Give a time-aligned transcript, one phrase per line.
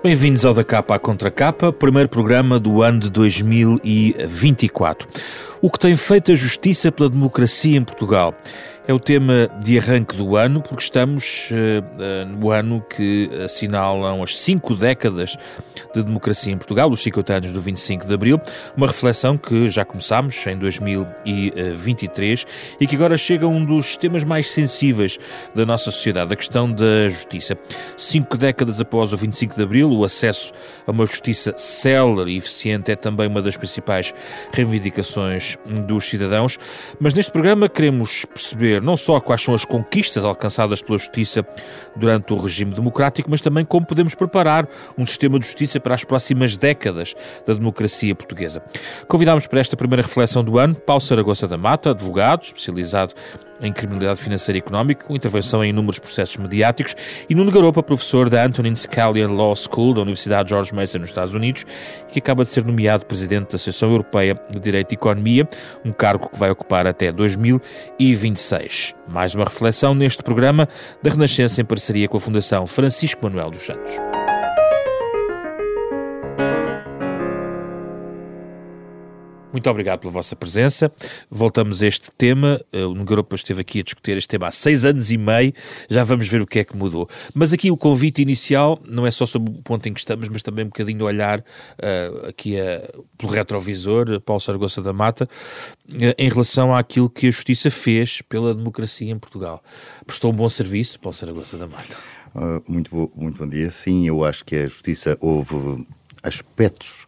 [0.00, 5.08] Bem-vindos ao Da Capa à Contra Capa, primeiro programa do ano de 2024.
[5.60, 8.32] O que tem feito a justiça pela democracia em Portugal?
[8.88, 14.34] É o tema de arranque do ano, porque estamos uh, no ano que assinalam as
[14.34, 15.36] cinco décadas
[15.94, 18.40] de democracia em Portugal, os 50 anos do 25 de Abril,
[18.74, 22.46] uma reflexão que já começámos em 2023
[22.80, 25.18] e que agora chega a um dos temas mais sensíveis
[25.54, 27.58] da nossa sociedade, a questão da justiça.
[27.94, 30.50] Cinco décadas após o 25 de Abril, o acesso
[30.86, 34.14] a uma justiça célere e eficiente é também uma das principais
[34.50, 36.58] reivindicações dos cidadãos,
[36.98, 41.46] mas neste programa queremos perceber não só quais são as conquistas alcançadas pela justiça
[41.96, 46.04] durante o regime democrático, mas também como podemos preparar um sistema de justiça para as
[46.04, 47.14] próximas décadas
[47.46, 48.62] da democracia portuguesa.
[49.06, 53.14] Convidámos para esta primeira reflexão do ano Paulo Saragossa da Mata, advogado, especializado
[53.60, 56.94] em criminalidade financeira e económica, com intervenção em inúmeros processos mediáticos,
[57.28, 61.34] e Nuno Garopa, professor da Antonin Scalia Law School da Universidade George Mason nos Estados
[61.34, 61.64] Unidos,
[62.08, 65.48] que acaba de ser nomeado presidente da Associação Europeia de Direito e Economia,
[65.84, 68.94] um cargo que vai ocupar até 2026.
[69.06, 70.68] Mais uma reflexão neste programa
[71.02, 74.27] da Renascença em parceria com a Fundação Francisco Manuel dos Santos.
[79.58, 80.88] Muito obrigado pela vossa presença.
[81.28, 82.60] Voltamos a este tema.
[82.72, 85.52] Eh, o Negaropa esteve aqui a discutir este tema há seis anos e meio.
[85.90, 87.10] Já vamos ver o que é que mudou.
[87.34, 90.42] Mas aqui o convite inicial não é só sobre o ponto em que estamos, mas
[90.42, 95.28] também um bocadinho olhar uh, aqui uh, pelo retrovisor, Paulo Sargossa da Mata,
[95.88, 99.60] uh, em relação àquilo que a Justiça fez pela democracia em Portugal.
[100.06, 101.96] Prestou um bom serviço, Paulo Sargossa da Mata.
[102.68, 103.68] muito, bo muito bom dia.
[103.72, 105.84] Sim, eu acho que a Justiça houve
[106.22, 107.07] aspectos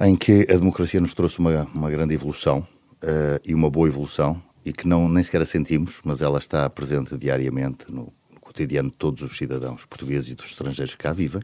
[0.00, 2.66] em que a democracia nos trouxe uma, uma grande evolução
[3.02, 6.68] uh, e uma boa evolução e que não nem sequer a sentimos, mas ela está
[6.70, 11.12] presente diariamente no, no cotidiano de todos os cidadãos portugueses e dos estrangeiros que cá
[11.12, 11.42] vivem.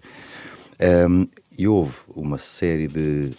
[1.09, 3.33] Um, e houve uma série de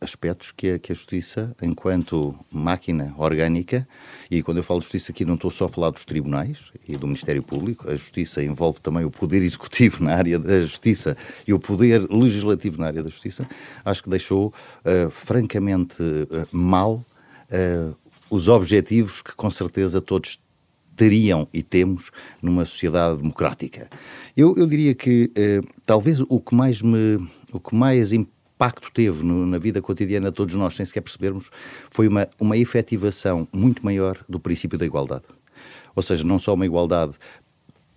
[0.00, 3.86] aspectos que a, que a justiça, enquanto máquina orgânica,
[4.30, 7.06] e quando eu falo justiça aqui não estou só a falar dos tribunais e do
[7.06, 11.58] Ministério Público, a justiça envolve também o poder executivo na área da justiça e o
[11.58, 13.46] poder legislativo na área da justiça,
[13.84, 17.04] acho que deixou uh, francamente uh, mal
[17.50, 17.96] uh,
[18.30, 20.40] os objetivos que com certeza todos
[20.96, 23.88] teriam e temos numa sociedade democrática.
[24.34, 25.30] Eu, eu diria que
[25.84, 27.18] talvez o que mais me
[27.52, 28.12] o que mais
[28.56, 31.50] impacto teve no, na vida cotidiana de todos nós, sem sequer percebermos,
[31.90, 35.24] foi uma, uma efetivação muito maior do princípio da igualdade.
[35.94, 37.14] Ou seja, não só uma igualdade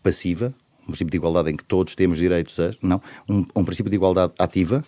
[0.03, 0.53] passiva,
[0.84, 2.72] um princípio de igualdade em que todos temos direitos a.
[2.81, 4.84] Não, um, um princípio de igualdade ativa,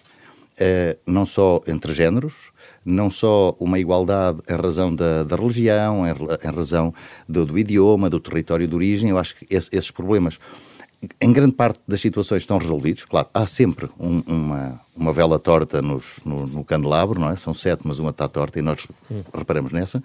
[0.53, 2.51] uh, não só entre géneros,
[2.83, 6.93] não só uma igualdade em razão da, da religião, em, em razão
[7.29, 9.09] do, do, idioma, do território de origem.
[9.09, 10.37] Eu acho que esse, esses problemas
[11.19, 13.06] em grande parte das situações estão resolvidos.
[13.06, 17.35] Claro, há sempre um, uma, uma vela torta nos, no, no, candelabro, não é?
[17.35, 18.88] São sete, mas uma está torta e nós
[19.34, 20.03] reparamos nessa.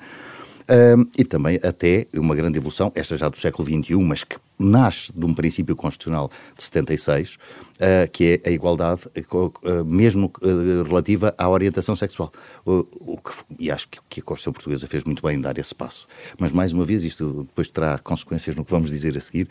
[0.68, 5.12] Um, e também até uma grande evolução, esta já do século XXI, mas que nasce
[5.12, 11.34] de um princípio constitucional de 76, uh, que é a igualdade, uh, mesmo uh, relativa
[11.36, 12.32] à orientação sexual.
[12.64, 16.06] Que, e acho que, que, a Constituição Portuguesa fez muito bem em dar esse passo.
[16.38, 19.48] Mas, mais uma vez, isto depois terá consequências no que vamos dizer a seguir,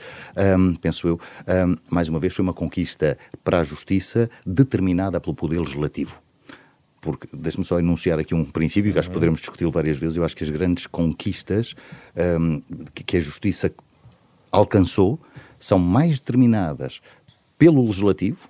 [0.57, 5.35] um, penso eu, um, mais uma vez, foi uma conquista para a justiça determinada pelo
[5.35, 6.25] Poder Legislativo
[7.05, 10.17] porque deixe-me só enunciar aqui um princípio que acho que poderemos discuti-lo várias vezes.
[10.17, 11.75] Eu acho que as grandes conquistas
[12.40, 12.59] um,
[12.96, 13.72] que, que, a justiça
[14.55, 15.19] alcançou
[15.59, 17.02] são mais determinadas
[17.57, 18.49] pelo legislativo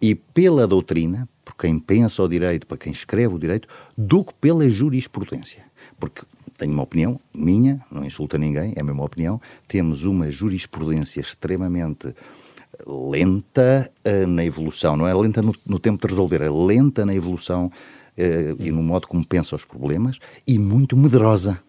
[0.00, 4.32] e pela doutrina, por quem pensa o direito, para quem escreve o direito, do que
[4.34, 5.64] pela jurisprudência.
[5.98, 6.22] Porque
[6.56, 9.40] tenho uma opinião minha, não insulta ninguém, é a mesma opinião.
[9.68, 12.14] Temos uma jurisprudência extremamente
[12.86, 17.14] lenta uh, na evolução, não é lenta no, no, tempo de resolver, é lenta na
[17.14, 21.60] evolução uh, e no modo como pensa os problemas e muito medrosa.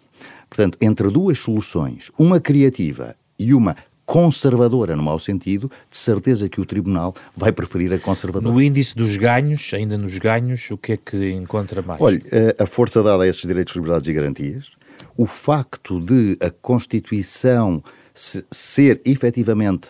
[0.49, 6.59] Portanto, entre duas soluções, uma criativa e uma conservadora no mau sentido, de certeza que
[6.59, 8.53] o Tribunal vai preferir a conservadora.
[8.53, 12.01] No índice dos ganhos, ainda nos ganhos, o que é que encontra mais?
[12.01, 14.71] Olha, eh, a força dada a esses direitos, liberdades e garantias,
[15.15, 17.81] o facto de a Constituição
[18.13, 19.89] ser efetivamente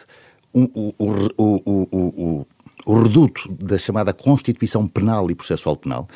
[0.53, 2.45] o, o,
[2.85, 6.07] o, reduto da chamada Constituição Penal e Processual Penal,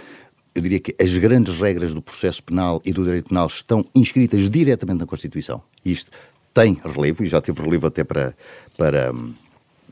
[0.54, 4.50] eu diria que as grandes regras do processo penal e do direito penal estão inscritas
[4.50, 5.62] diretamente na Constituição.
[5.84, 6.12] Isto
[6.56, 8.34] tem relevo, e já teve relevo até para,
[8.78, 9.14] para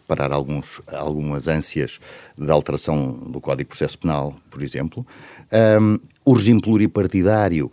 [0.08, 2.00] parar alguns, algumas ânsias
[2.38, 5.06] de alteração do Código de Processo Penal, por exemplo.
[5.82, 7.70] Um, o regime pluripartidário,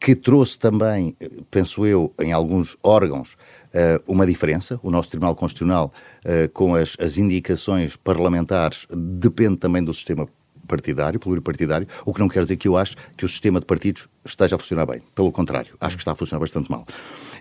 [0.00, 1.16] que trouxe também,
[1.48, 4.80] penso eu, em alguns órgãos, uh, uma diferença.
[4.82, 5.92] O nosso Tribunal Constitucional,
[6.24, 10.28] uh, com as, as indicações parlamentares, depende também do sistema
[10.66, 14.08] partidário, pluripartidário, o que não quer dizer que eu acho que o sistema de partidos
[14.24, 15.02] esteja a funcionar bem.
[15.14, 16.84] Pelo contrário, acho que está a funcionar bastante mal.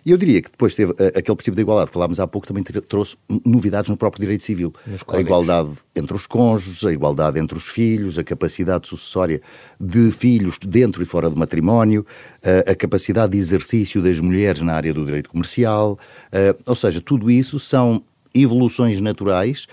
[0.05, 2.63] E eu diria que depois teve uh, aquele princípio da igualdade, falámos há pouco, também
[2.63, 3.15] trouxe
[3.45, 4.73] novidades no próprio direito civil.
[5.07, 9.41] A igualdade entre os cônjuges, a igualdade entre os filhos, a capacidade sucessória
[9.79, 12.05] de filhos dentro e fora do matrimónio,
[12.43, 16.99] uh, a capacidade de exercício das mulheres na área do direito comercial, uh, ou seja,
[16.99, 18.03] tudo isso são
[18.33, 19.67] evoluções naturais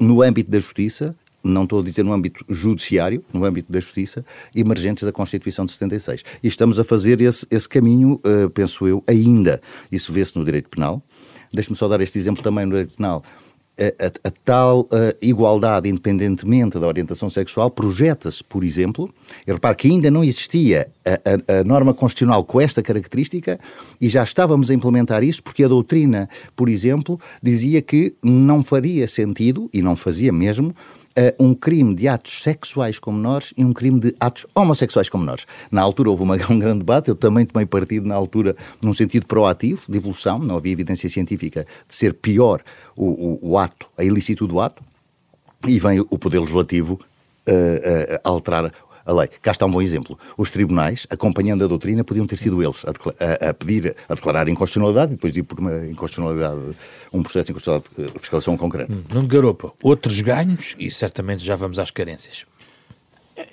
[0.00, 1.16] no âmbito da justiça
[1.48, 4.24] não estou a dizer no âmbito judiciário, no âmbito da justiça,
[4.54, 6.24] emergentes da Constituição de 76.
[6.42, 9.60] E estamos a fazer esse, esse caminho, uh, penso eu, ainda.
[9.90, 11.02] Isso vê-se no direito penal.
[11.52, 13.22] Deixe-me só dar este exemplo também no direito penal.
[13.80, 14.86] A, a, a tal uh,
[15.22, 19.08] igualdade, independentemente da orientação sexual, projeta-se, por exemplo,
[19.46, 23.58] e repare que ainda não existia a, a, norma constitucional com esta característica
[24.00, 29.06] e já estávamos a implementar isso porque a doutrina, por exemplo, dizia que não faria
[29.06, 30.74] sentido, e não fazia mesmo,
[31.18, 35.18] uh, um crime de atos sexuais com menores e um crime de atos homossexuais com
[35.18, 35.46] menores.
[35.70, 39.26] Na altura houve uma, um grande debate, eu também tomei partido na altura num sentido
[39.26, 42.62] proativo, de evolução, não havia evidência científica de ser pior
[42.96, 44.82] o, o, o ato, a ilicitude do ato,
[45.66, 48.72] e vem o Poder Legislativo uh, uh, alterar
[49.08, 49.28] a lei.
[49.40, 50.18] Cá está um bom exemplo.
[50.36, 54.48] Os tribunais, acompanhando a doutrina, podiam ter sido eles a, a, a pedir, a declarar
[54.48, 56.76] inconstitucionalidade e depois ir por uma inconstitucionalidade,
[57.12, 58.92] um processo de inconstitucionalidade de fiscalização concreta.
[58.92, 59.72] Hum, não de garopa.
[59.82, 62.44] Outros ganhos e certamente já vamos às carências.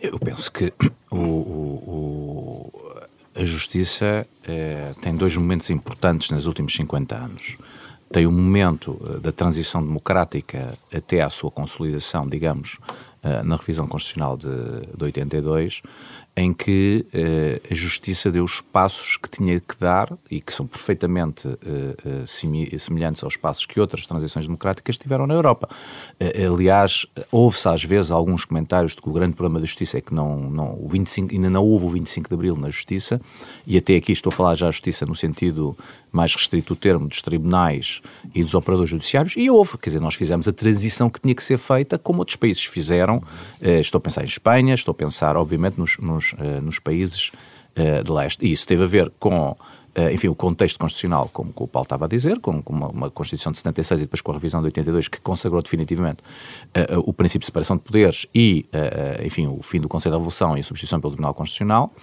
[0.02, 0.74] Eu penso que
[1.10, 3.02] o, o, o,
[3.36, 7.58] a Justiça é, tem dois momentos importantes nos últimos 50 anos.
[8.12, 13.88] Tem o momento eh, da transição democrática até à sua consolidação, digamos, eh, na revisão
[13.88, 14.48] constitucional de,
[14.96, 15.82] de 82,
[16.38, 20.68] em que uh, a Justiça deu os passos que tinha que dar e que são
[20.68, 25.70] perfeitamente uh, semelhantes aos passos que outras transições democráticas tiveram na Europa.
[26.20, 30.14] aliás, houve-se às vezes alguns comentários de que o grande problema da Justiça é que
[30.14, 33.22] não, não, o 25, ainda não houve o 25 de Abril na Justiça,
[33.66, 35.78] e até aqui estou a falar já a Justiça no sentido
[36.12, 38.02] mais restrito do termo dos tribunais
[38.34, 41.44] e dos operadores judiciários, e houve, quer dizer, nós fizemos a transição que tinha que
[41.44, 43.15] ser feita, como outros países fizeram.
[43.62, 47.32] Estou a pensar em Espanha, estou a pensar, obviamente, nos, nos uh, nos países
[47.78, 48.46] uh, de leste.
[48.46, 49.56] E isso teve a ver com
[49.98, 52.90] Uh, enfim, o contexto constitucional, como, como, o Paulo estava a dizer, com, com uma,
[52.90, 56.18] uma, Constituição de 76 e depois com a revisão de 82, que consagrou definitivamente
[56.76, 58.66] uh, uh, o princípio de separação de poderes e,
[59.24, 61.94] enfim, o fim do Conselho da Revolução e a substituição pelo Tribunal Constitucional.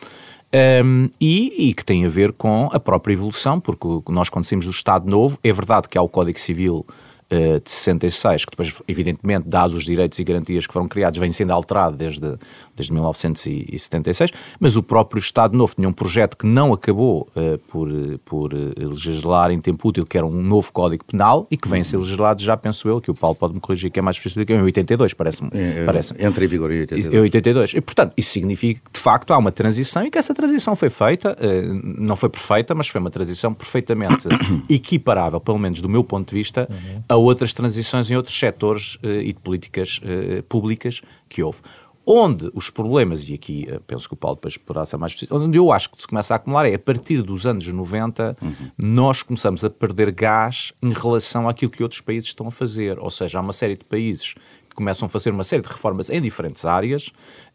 [0.55, 4.65] Um, ehm, e, e, que tem a ver com a própria evolução, porque nós, saímos
[4.65, 6.87] do Estado Novo, é verdade que há o Código Civil
[7.33, 11.33] uh, de 66, que depois, evidentemente, dados os direitos e garantias que foram criados, vem
[11.33, 12.39] sendo alterado desde,
[12.83, 17.89] desde 1976, mas o próprio Estado Novo tinha um projeto que não acabou uh, por,
[18.25, 21.81] por uh, legislar em tempo útil, que era um novo Código Penal e que vem
[21.81, 24.17] a ser legislado, já penso eu, que o Paulo pode me corrigir, que é mais
[24.17, 25.51] difícil do que em 82, parece-me.
[25.53, 27.15] É, parece entra em vigor em 82.
[27.15, 27.75] Em 82.
[27.75, 30.91] E, portanto, isso significa que, de facto, há uma transição e que essa transição foi
[30.91, 34.29] feita, uh, não foi perfeita, mas foi uma transição perfeitamente
[34.69, 37.03] equiparável, pelo menos do meu ponto de vista, uhum.
[37.09, 40.01] a outras transições em outros setores e de políticas
[40.49, 41.61] públicas que houve
[42.07, 45.39] onde os problemas, e aqui eh, penso que o Paulo depois poderá ser mais específico,
[45.39, 48.55] onde eu acho que se começa a acumular é a partir dos anos 90 uhum.
[48.77, 52.99] nós começamos a perder gás em relação àquilo que outros países estão a fazer.
[52.99, 54.35] Ou seja, há uma série de países
[54.69, 57.11] que começam a fazer uma série de reformas em diferentes áreas,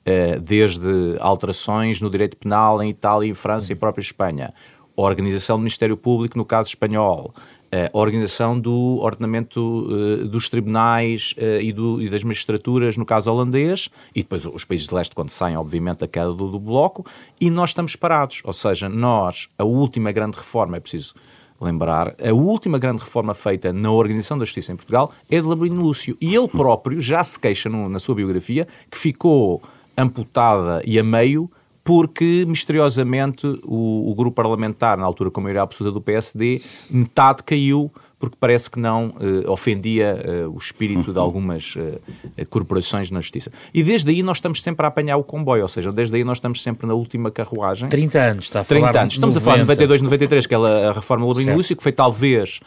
[0.05, 3.77] eh, desde alterações no direito penal em Itália, em França uhum.
[3.77, 4.53] e própria Espanha,
[4.97, 7.33] a organização do Ministério Público no caso espanhol,
[7.71, 13.29] a organização do ordenamento uh, dos tribunais uh, e, do, e, das magistraturas, no caso
[13.29, 17.05] holandês, e depois os países de leste, quando saem, obviamente, da queda do, do, bloco,
[17.41, 18.41] e nós estamos parados.
[18.45, 21.13] Ou seja, nós, a última grande reforma, é preciso
[21.59, 25.81] lembrar, a última grande reforma feita na organização da justiça em Portugal é de Labrino
[25.81, 26.15] Lúcio.
[26.21, 29.61] E ele próprio já se queixa no, na sua biografia que ficou
[29.97, 31.49] amputada e a meio
[31.87, 37.43] porque misteriosamente o, o, grupo parlamentar, na altura com a maioria absoluta do PSD, metade
[37.43, 37.89] caiu
[38.19, 43.53] porque parece que não uh, ofendia uh, o espírito de algumas uh, corporações na justiça.
[43.73, 46.39] E desde aí nós estamos sempre a apanhar o comboio, ou seja, desde aí nós
[46.39, 47.87] estamos sempre na última carruagem.
[47.87, 49.13] 30 anos, está a falar 30 anos.
[49.13, 49.39] Estamos 90.
[49.39, 52.59] a falar de 92, 93, que é a reforma do Labrino Lúcio, que foi talvez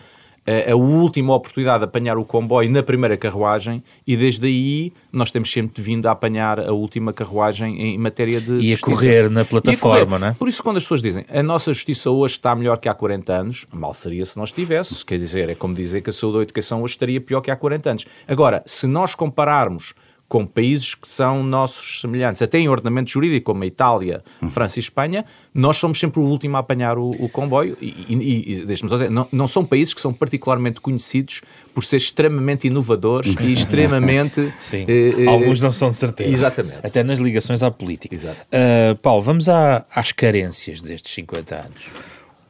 [0.47, 5.51] a última oportunidade de apanhar o comboio na primeira carruagem e desde aí nós temos
[5.53, 10.19] sempre vindo a apanhar a última carruagem em matéria de E a correr na plataforma,
[10.19, 10.33] não é?
[10.33, 13.33] Por isso quando as pessoas dizem a nossa justiça hoje está melhor que há 40
[13.33, 16.41] anos, mal seria se nós estivesse, quer dizer, é como dizer que a saúde ou
[16.41, 18.07] a educação hoje estaria pior que há 40 anos.
[18.27, 19.95] Agora, se nós compararmos
[20.31, 24.81] com países que são nossos semelhantes, até em ordenamento jurídico, como a Itália, França e
[24.81, 28.89] Espanha, nós somos sempre o último a apanhar o, o comboio e, e, e deixe-me
[28.89, 31.43] só dizer, não, não são países que são particularmente conhecidos
[31.75, 34.55] por ser extremamente inovadores e extremamente...
[34.57, 36.31] Sim, eh, eh, alguns não são de certeza.
[36.31, 36.79] Exatamente.
[36.85, 38.15] Até nas ligações à política.
[38.15, 38.39] Exato.
[38.53, 41.91] Uh, Paulo, vamos à- às carências destes 50 anos.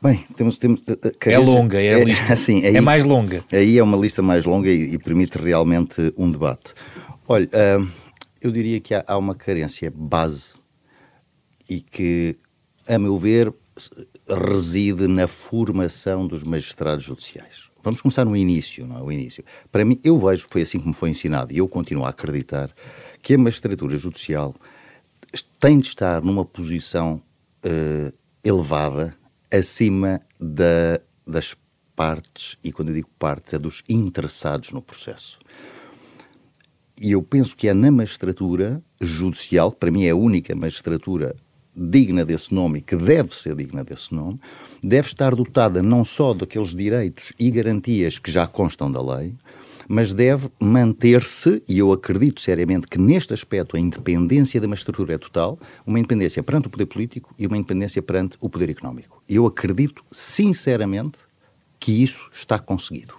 [0.03, 0.59] Bem, temos.
[0.59, 2.33] temos uh, É longa, é a lista.
[2.35, 3.43] assim, é mais longa.
[3.51, 6.75] Aí é uma lista mais longa e, e permite realmente um debate.
[7.33, 7.49] Olha,
[8.43, 10.55] eu diria que há, há uma carência base
[11.69, 12.37] e que,
[12.89, 13.55] a meu ver,
[14.51, 17.71] reside na formação dos magistrados judiciais.
[17.85, 19.01] Vamos começar no início, não é?
[19.01, 19.45] O início.
[19.71, 22.69] Para mim, eu vejo, foi assim me foi ensinado, e eu continuo a acreditar,
[23.23, 24.53] que a magistratura judicial
[25.61, 27.23] tem de estar numa posição
[27.63, 29.17] eh, elevada
[29.53, 31.55] acima da- das
[31.95, 35.39] partes, e quando eu digo partes, é dos interessados no processo.
[37.01, 41.35] E eu penso que é na magistratura judicial, que para mim é a única magistratura
[41.75, 44.39] digna desse nome e que deve ser digna desse nome,
[44.83, 49.35] deve estar dotada não só daqueles direitos e garantias que já constam da lei,
[49.89, 55.19] mas deve manter-se, e eu acredito seriamente que neste aspecto a independência da magistratura é
[55.19, 59.23] total, uma independência perante o poder político e uma independência perante o poder económico.
[59.27, 61.19] Eu acredito sinceramente
[61.79, 63.15] que isso está conseguido.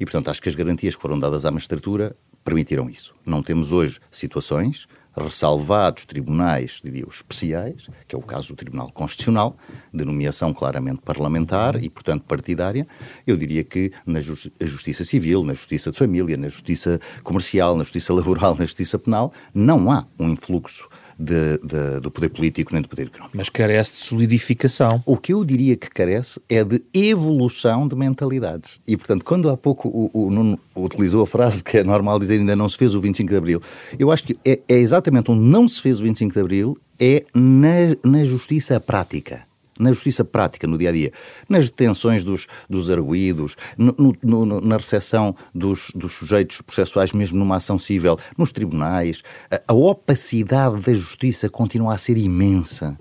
[0.00, 2.16] E, portanto, acho que as garantias que foram dadas à magistratura
[2.48, 3.14] permitiram isso.
[3.26, 9.54] Não temos hoje situações, ressalvados tribunais, diria especiais, que é o caso do Tribunal Constitucional,
[9.92, 12.86] de nomeação claramente parlamentar e, portanto, partidária.
[13.26, 17.84] Eu diria que na justi- justiça civil, na justiça de família, na justiça comercial, na
[17.84, 20.88] justiça laboral, na justiça penal, não há um influxo
[21.18, 23.36] de- de- do poder político nem do poder económico.
[23.36, 25.02] Mas carece de solidificação.
[25.04, 28.80] O que eu diria que carece é de evolução de mentalidades.
[28.86, 32.38] E, portanto, quando há pouco o, o Nuno utilizou a frase que é normal dizer
[32.38, 33.60] ainda não se fez o 25 de Abril,
[33.98, 37.24] eu acho que é, é exatamente onde não se fez o 25 de Abril, é
[37.34, 39.47] na, na justiça prática.
[39.78, 41.12] Na justiça prática, no dia a dia,
[41.48, 47.38] nas detenções dos, dos arguídos, no- no- no- na recepção dos, dos sujeitos processuais, mesmo
[47.38, 52.98] numa ação civil, nos tribunais, a, a opacidade da justiça continua a ser imensa.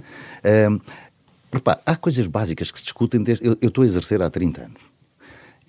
[1.85, 3.45] Há coisas básicas que se discutem desde.
[3.45, 4.81] Eu, eu estou a exercer há 30 anos.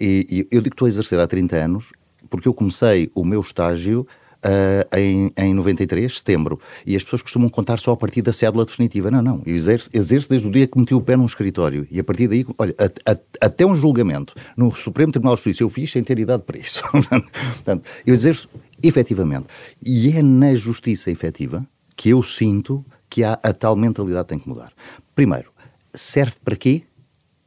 [0.00, 1.92] E, e eu digo que estou a exercer há 30 anos
[2.28, 4.06] porque eu comecei o meu estágio
[4.42, 6.60] ah, em, em 93, setembro.
[6.86, 9.10] E as pessoas costumam contar só a partir da cédula definitiva.
[9.10, 9.42] Não, não.
[9.44, 11.86] Eu exerço, exerço desde o dia que meti o pé num escritório.
[11.90, 15.62] E a partir daí, olha, a- a- até um julgamento no Supremo Tribunal de Justiça
[15.62, 16.82] eu fiz sem ter idade para isso.
[16.90, 18.48] Portanto, eu exerço
[18.82, 19.48] efetivamente.
[19.84, 21.66] E é na justiça efetiva
[21.96, 24.72] que eu sinto que há a tal mentalidade que tem que mudar.
[25.14, 25.50] Primeiro,
[25.92, 26.82] serve para quê?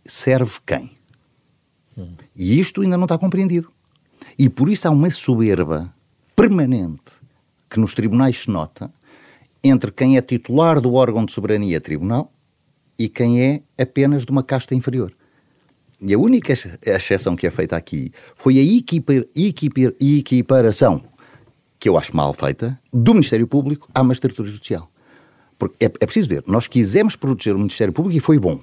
[0.03, 0.91] Serve quem?
[2.35, 3.71] E isto ainda não está compreendido.
[4.37, 5.93] E por isso há uma soberba
[6.41, 7.21] permanente
[7.69, 8.91] que nos tribunais se nota
[9.63, 12.33] entre quem é titular do órgão de soberania tribunal
[12.97, 15.13] e quem é apenas de uma casta inferior.
[16.01, 21.03] E a única ex- exceção que é feita aqui foi a equipar, equipar, equiparação,
[21.79, 24.91] que eu acho mal feita, do Ministério Público à magistratura judicial.
[25.59, 28.59] Porque é, é preciso ver, nós quisemos proteger o Ministério Público e foi bom.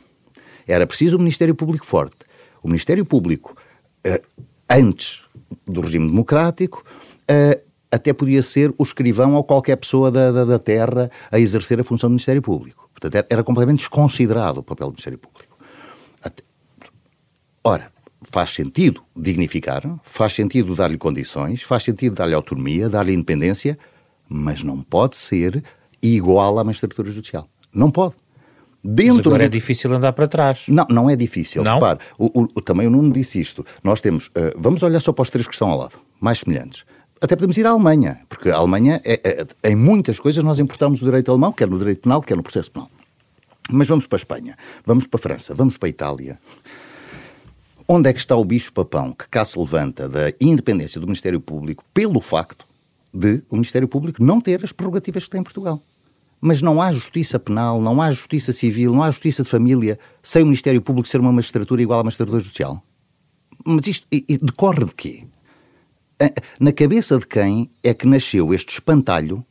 [0.66, 2.16] Era preciso um Ministério Público forte.
[2.60, 3.56] O Ministério Público,
[4.02, 4.20] eh,
[4.68, 5.22] antes
[5.64, 6.84] do regime democrático,
[7.28, 11.80] eh, até podia ser o escrivão ou qualquer pessoa da, da, da terra a exercer
[11.80, 12.88] a função do Ministério Público.
[12.92, 15.56] Portanto, era, completamente desconsiderado o papel do Ministério Público.
[16.22, 16.42] Até-
[17.64, 17.90] Ora,
[18.30, 23.78] faz sentido dignificar, faz sentido dar-lhe condições, faz sentido dar-lhe autonomia, dar-lhe independência,
[24.28, 25.62] mas não pode ser
[26.02, 27.48] igual à magistratura judicial.
[27.74, 28.14] Não pode.
[28.82, 30.64] Mas Dentro agora é difícil andar para trás.
[30.68, 31.62] não, não é difícil.
[31.64, 31.74] Não?
[31.74, 33.64] Repare, o, o- também o Nuno disse isto.
[33.82, 34.30] Nós temos.
[34.34, 36.84] eh, vamos olhar só para os três que estão ao lado, mais semelhantes.
[37.20, 39.20] Até podemos ir à Alemanha, porque a Alemanha, é,
[39.62, 42.42] é- em muitas coisas, nós importamos o direito alemão, quer no direito penal, quer no
[42.42, 42.90] processo penal.
[43.70, 44.56] Mas vamos para a Espanha,
[44.86, 46.38] vamos para a França, vamos para a Itália.
[47.86, 51.84] Onde é que está o bicho-papão que cá se levanta da independência do Ministério Público
[51.92, 52.66] pelo facto
[53.12, 55.82] de o Ministério Público não ter as prerrogativas que tem em Portugal?
[56.40, 60.42] Mas não há justiça penal, não há justiça civil, não há justiça de família sem
[60.42, 62.82] o Ministério Público ser uma magistratura igual à magistratura judicial?
[63.64, 64.06] mas isto
[64.42, 65.24] decorre de quê?
[66.58, 69.44] Na cabeça de quem é que nasceu este espantalho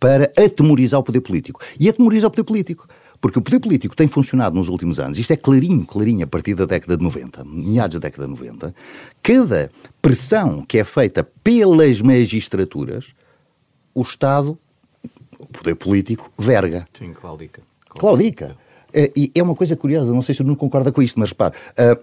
[0.00, 1.60] para atemorizar o poder político?
[1.78, 2.88] E atemoriza o poder político.
[3.20, 6.54] Porque o poder político tem funcionado nos últimos anos, isto é clarinho, clarinho, a partir
[6.54, 8.74] da década de 90, meados da década de 90,
[9.22, 9.70] cada
[10.02, 13.14] pressão que é feita pelas magistraturas,
[13.94, 14.58] o Estado,
[15.38, 16.86] o poder político, verga.
[16.98, 17.62] Sim, claudica.
[17.88, 18.58] Claudica.
[18.92, 21.54] É, e é uma coisa curiosa, não sei se não concorda com isto, mas repare,
[21.78, 21.98] uh,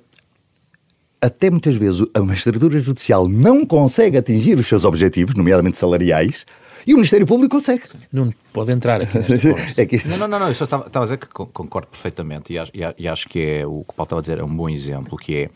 [1.22, 6.46] até muitas vezes a magistratura judicial não consegue atingir os seus objetivos, nomeadamente salariais,
[6.86, 7.84] e o Ministério Público consegue.
[8.12, 9.36] Não pode entrar aqui nesta
[9.82, 10.10] é que isto...
[10.10, 13.08] Não, não, não, eu só estava, estava a dizer que concordo perfeitamente e acho, e
[13.08, 15.36] acho que é o que o Paulo estava a dizer é um bom exemplo, que
[15.36, 15.50] é,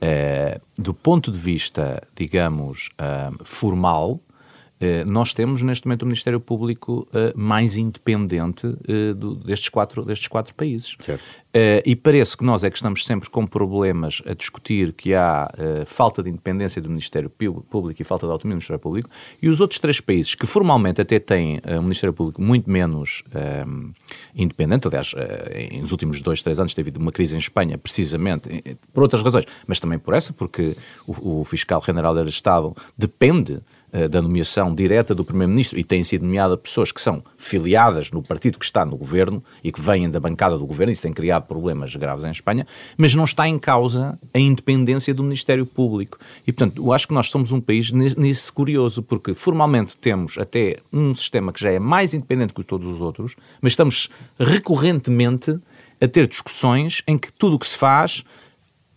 [0.00, 4.20] é do ponto de vista, digamos, uh, formal,
[5.06, 8.66] nós temos neste momento o Ministério Público uh, mais independente
[9.16, 10.94] do, destes, quatro, destes quatro países.
[10.94, 15.50] Uh, e parece que nós é que estamos sempre com problemas a discutir que há
[15.86, 19.10] falta de independência do Ministério Público e falta de autonomia do Ministério Público,
[19.42, 23.22] e os outros três países que formalmente até têm um Ministério Público muito menos
[24.34, 25.14] independente, aliás,
[25.80, 29.80] nos últimos dois, três anos teve uma crise em Espanha, precisamente por outras razões, mas
[29.80, 33.60] também por essa, porque o, o fiscal general do Estado depende eh,
[34.10, 38.58] da nomeação direta do Primeiro-Ministro e têm sido nomeadas pessoas que são filiadas no partido
[38.58, 41.94] que está no governo e que vêm da bancada do governo, isso tem criado problemas
[41.96, 42.66] graves em Espanha,
[42.96, 46.18] mas não está em causa a independência do Ministério Público.
[46.46, 50.78] E, portanto, eu acho que nós somos um país nisso curioso, porque formalmente temos até
[50.92, 55.58] um sistema que já é mais independente que todos os outros, mas estamos recorrentemente
[56.00, 58.24] a ter discussões em que tudo o que se faz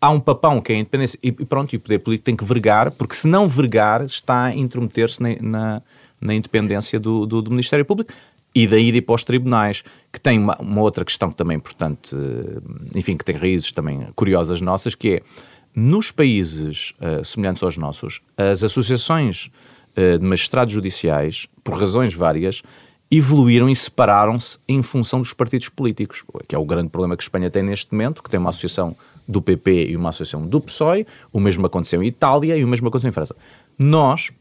[0.01, 1.19] há um papão que é a independência.
[1.21, 4.55] E pronto, e o poder político tem que vergar, porque se não vergar está a
[4.55, 5.81] intrometer-se na, na,
[6.19, 8.11] na, independência do, do, do, Ministério Público
[8.53, 12.97] e daí ir para os tribunais, que tem uma, uma, outra questão também importante, eh,
[12.99, 15.21] enfim, que tem raízes também curiosas nossas, que é,
[15.73, 19.49] nos países uh, semelhantes aos nossos, as associações
[19.95, 22.61] uh, de magistrados judiciais, por razões várias,
[23.09, 27.25] evoluíram e separaram-se em função dos partidos políticos, que é o grande problema que a
[27.25, 28.97] Espanha tem neste momento, que tem uma associação
[29.31, 32.87] do PP e uma associação do PSOE, o mesmo aconteceu em Itália e o mesmo
[32.87, 33.35] aconteceu em França.
[33.79, 34.31] Nós,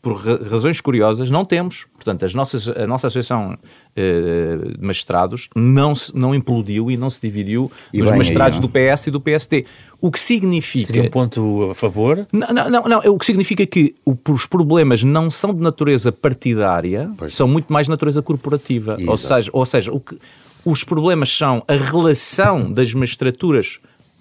[0.00, 1.86] por razões curiosas, não temos.
[1.94, 3.58] Portanto, as nossas, a nossa associação
[3.96, 8.62] eh, de magistrados não, se, não implodiu e não se dividiu e nos magistrados aí,
[8.62, 9.66] do PS e do PST.
[10.00, 10.86] O que significa.
[10.86, 12.24] Seria um ponto a favor?
[12.32, 12.98] Não, não, não, não.
[13.12, 17.34] o que significa que os problemas não são de natureza partidária, pois.
[17.34, 18.96] são muito mais de natureza corporativa.
[19.06, 20.16] Ou seja, ou seja o que,
[20.64, 23.78] os problemas são a relação das magistraturas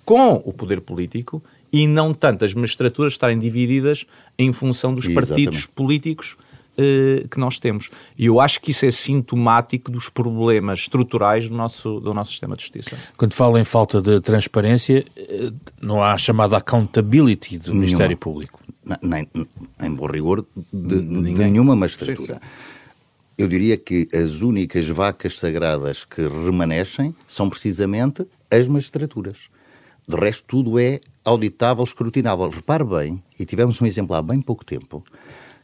[0.08, 4.06] com o poder político e não tanto as magistraturas estarem divididas
[4.40, 5.28] em função dos Exatamente.
[5.28, 6.38] partidos políticos
[6.78, 7.90] uh, que nós temos.
[8.18, 12.56] E eu acho que isso é sintomático dos problemas estruturais do nosso, do nosso sistema
[12.56, 12.98] de justiça.
[13.18, 17.82] Quando fala em falta de transparência, eh, não há a chamada accountability do Nenhuma.
[17.82, 18.64] Ministério Público.
[19.02, 19.28] Nem,
[19.84, 22.36] em bom rigor, de, de nenhuma magistratura.
[22.36, 22.50] Sim, sim.
[23.38, 29.50] Eu diria que as únicas vacas sagradas que remanescem são precisamente as magistraturas.
[30.08, 32.50] De resto, tudo é auditável, escrutinável.
[32.50, 35.04] Repare bem, e tivemos um exemplo há bem pouco tempo,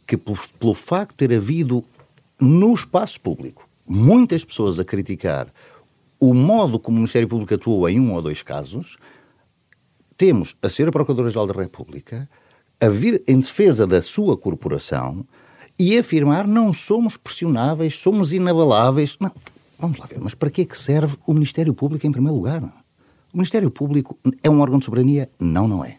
[0.06, 1.84] que pelo, facto de ter havido
[2.40, 5.48] no espaço público muitas pessoas a criticar
[6.20, 8.98] o modo como o Ministério Público atuou em um ou dois casos,
[10.18, 12.30] temos a Senhora Procuradora-Geral da República
[12.82, 15.26] a vir em defesa da sua corporação
[15.80, 19.18] e afirmar não somos pressionáveis, somos inabaláveis.
[19.20, 19.32] Não,
[19.80, 22.83] vamos lá ver, mas para que é que serve o Ministério Público em primeiro lugar?
[23.34, 25.28] O Ministério Público é um órgão de soberania?
[25.40, 25.98] Não, não é.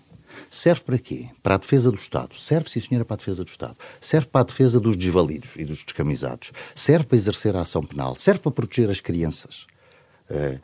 [0.49, 1.29] Serve para quê?
[1.43, 2.37] Para a defesa do Estado.
[2.37, 3.77] Serve, sim, senhora, para a defesa do Estado.
[4.01, 6.53] Serve para a defesa dos desvalidos e dos descamisados.
[6.77, 8.15] Serve para exercer a ação penal.
[8.15, 9.67] Serve para proteger as crianças.
[10.31, 10.61] Uh,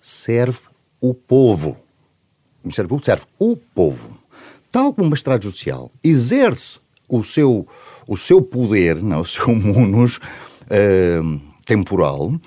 [0.00, 0.60] serve
[1.00, 1.70] o povo.
[1.70, 4.18] O Ministério Público serve o povo.
[4.70, 7.66] Tal como o magistrado judicial exerce o seu,
[8.06, 12.40] o seu poder, não, o seu munus uh, temporal, uh,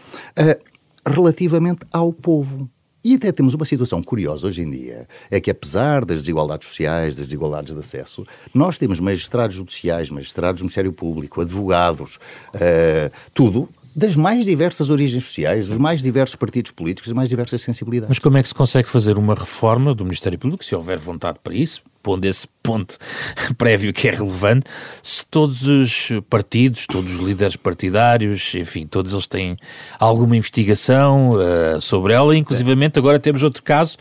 [1.08, 2.70] relativamente ao povo.
[3.06, 7.18] E até temos uma situação curiosa hoje em dia, é que apesar das desigualdades sociais,
[7.18, 13.70] das desigualdades de acesso, nós temos magistrados judiciais, magistrados do Ministério Público, advogados, uh, tudo
[13.96, 18.10] das mais diversas origens sociais, dos mais diversos partidos políticos, das mais diversas sensibilidades.
[18.10, 21.38] Mas como é que se consegue fazer uma reforma do Ministério Público, se houver vontade
[21.44, 22.98] para isso, pondo esse ponto
[23.58, 24.66] prévio que é relevante,
[25.04, 29.58] se todos os partidos, todos os líderes partidários, enfim, todos eles têm
[30.00, 33.98] alguma investigação uh, sobre ela, inclusivamente agora temos outro caso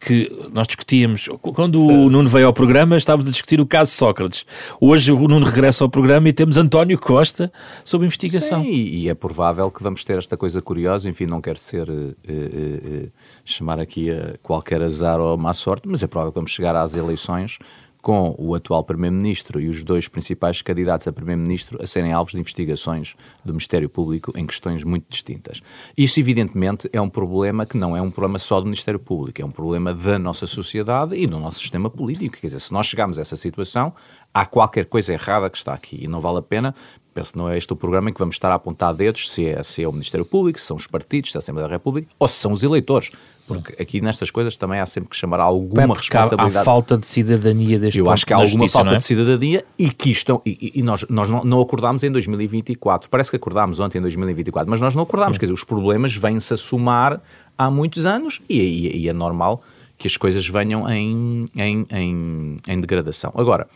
[0.00, 4.44] que nós discutíamos, quando o Nuno veio ao programa, estávamos a discutir o caso Sócrates.
[4.80, 7.52] Hoje o Nuno regressa ao programa e temos António Costa
[7.84, 8.62] sobre investigação.
[8.62, 11.92] Sim, e é provável que vamos ter esta coisa curiosa, enfim, não quero ser, uh,
[11.92, 13.10] uh, uh,
[13.44, 16.94] chamar aqui a qualquer azar ou má sorte, mas é provável que vamos chegar às
[16.94, 17.58] eleições
[18.04, 22.38] com o atual Primeiro-Ministro e os dois principais candidatos a Primeiro-Ministro a serem alvos de
[22.38, 25.62] investigações do Ministério Público em questões muito distintas.
[25.96, 29.44] Isso, evidentemente, é um problema que não é um problema só do Ministério Público, é
[29.44, 32.36] um problema da nossa sociedade e do nosso sistema político.
[32.36, 33.94] Quer dizer, se nós chegarmos a essa situação,
[34.34, 36.74] há qualquer coisa errada que está aqui e não vale a pena
[37.14, 39.46] penso que não é este o programa em que vamos estar a apontar dedos se
[39.46, 41.74] é, se é o Ministério Público, se são os partidos, se é a Assembleia da
[41.74, 43.10] República ou se são os eleitores.
[43.46, 46.56] Porque aqui nestas coisas também há sempre que chamar alguma responsabilidade.
[46.56, 48.96] Há, há falta de cidadania deste Eu acho que há alguma justiça, falta é?
[48.96, 50.40] de cidadania e que isto.
[50.46, 53.10] E, e nós, nós não, não, acordámos em 2024.
[53.10, 55.36] Parece que acordámos ontem em 2024, mas nós não acordámos.
[55.36, 57.20] Quer dizer, os problemas vêm-se a somar
[57.56, 59.62] há muitos anos e, e, e, é normal
[59.98, 63.30] que as coisas venham em, em, em, em degradação.
[63.36, 63.68] Agora,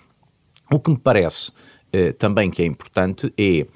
[0.71, 1.53] o que me parece
[1.93, 3.67] eh, também que é importante é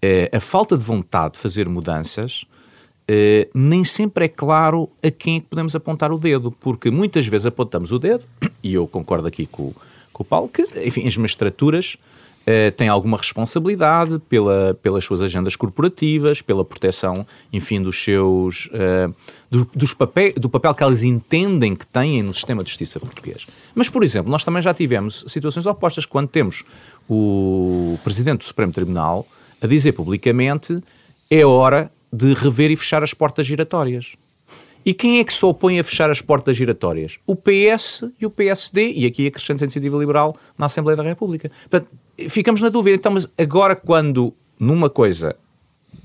[0.00, 2.46] eh, a falta de vontade de fazer mudanças
[3.02, 7.26] Uh, nem sempre é claro a quem é que podemos apontar o dedo, porque muitas
[7.26, 8.24] vezes apontamos o dedo,
[8.62, 9.74] e eu concordo aqui com,
[10.12, 11.96] com o Paulo, que, enfim, as magistraturas
[12.42, 18.66] uh, têm alguma responsabilidade pela, pelas suas agendas corporativas, pela proteção, enfim, dos seus.
[18.66, 19.14] Uh,
[19.50, 23.46] do, dos papel, do papel que elas entendem que têm no sistema de justiça português.
[23.74, 26.64] Mas, por exemplo, nós também já tivemos situações opostas quando temos
[27.08, 29.26] o Presidente do Supremo Tribunal
[29.60, 30.82] a dizer publicamente
[31.30, 34.14] é hora de rever e fechar as portas giratórias.
[34.84, 37.18] E quem é que se opõe a fechar as portas giratórias?
[37.24, 41.50] O PS e o PSD, e aqui a Crescente Iniciativa Liberal na Assembleia da República.
[41.70, 41.88] Portanto,
[42.28, 42.96] ficamos na dúvida.
[42.96, 45.36] Então, mas agora quando numa coisa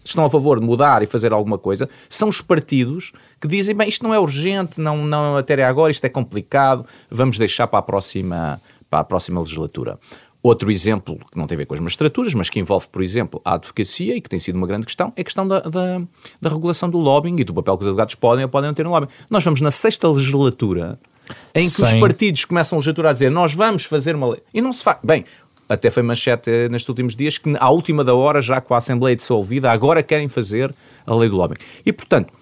[0.04, 3.90] estão a favor de mudar e fazer alguma coisa, são os partidos que dizem, bem,
[3.90, 7.80] isto não é urgente, não, não é matéria agora, isto é complicado, vamos deixar para
[7.80, 10.00] a próxima, para a próxima legislatura.
[10.42, 13.42] Outro exemplo, que não tem a ver com as magistraturas, mas que envolve, por exemplo,
[13.44, 16.02] a advocacia e que tem sido uma grande questão, é a questão da, da,
[16.40, 18.84] da regulação do lobbying e do papel que os advogados podem ou podem não ter
[18.84, 19.12] no lobbying.
[19.30, 20.98] Nós vamos na sexta legislatura
[21.54, 21.84] em que Sim.
[21.84, 24.42] os partidos começam a legislatura a dizer nós vamos fazer uma lei.
[24.54, 25.00] E não se faz.
[25.04, 25.26] Bem,
[25.70, 29.16] até foi manchete nestes últimos dias que à última da hora, já com a Assembleia
[29.16, 30.74] dissolvida, agora querem fazer
[31.06, 31.60] a lei do lobbying.
[31.86, 32.34] E, portanto,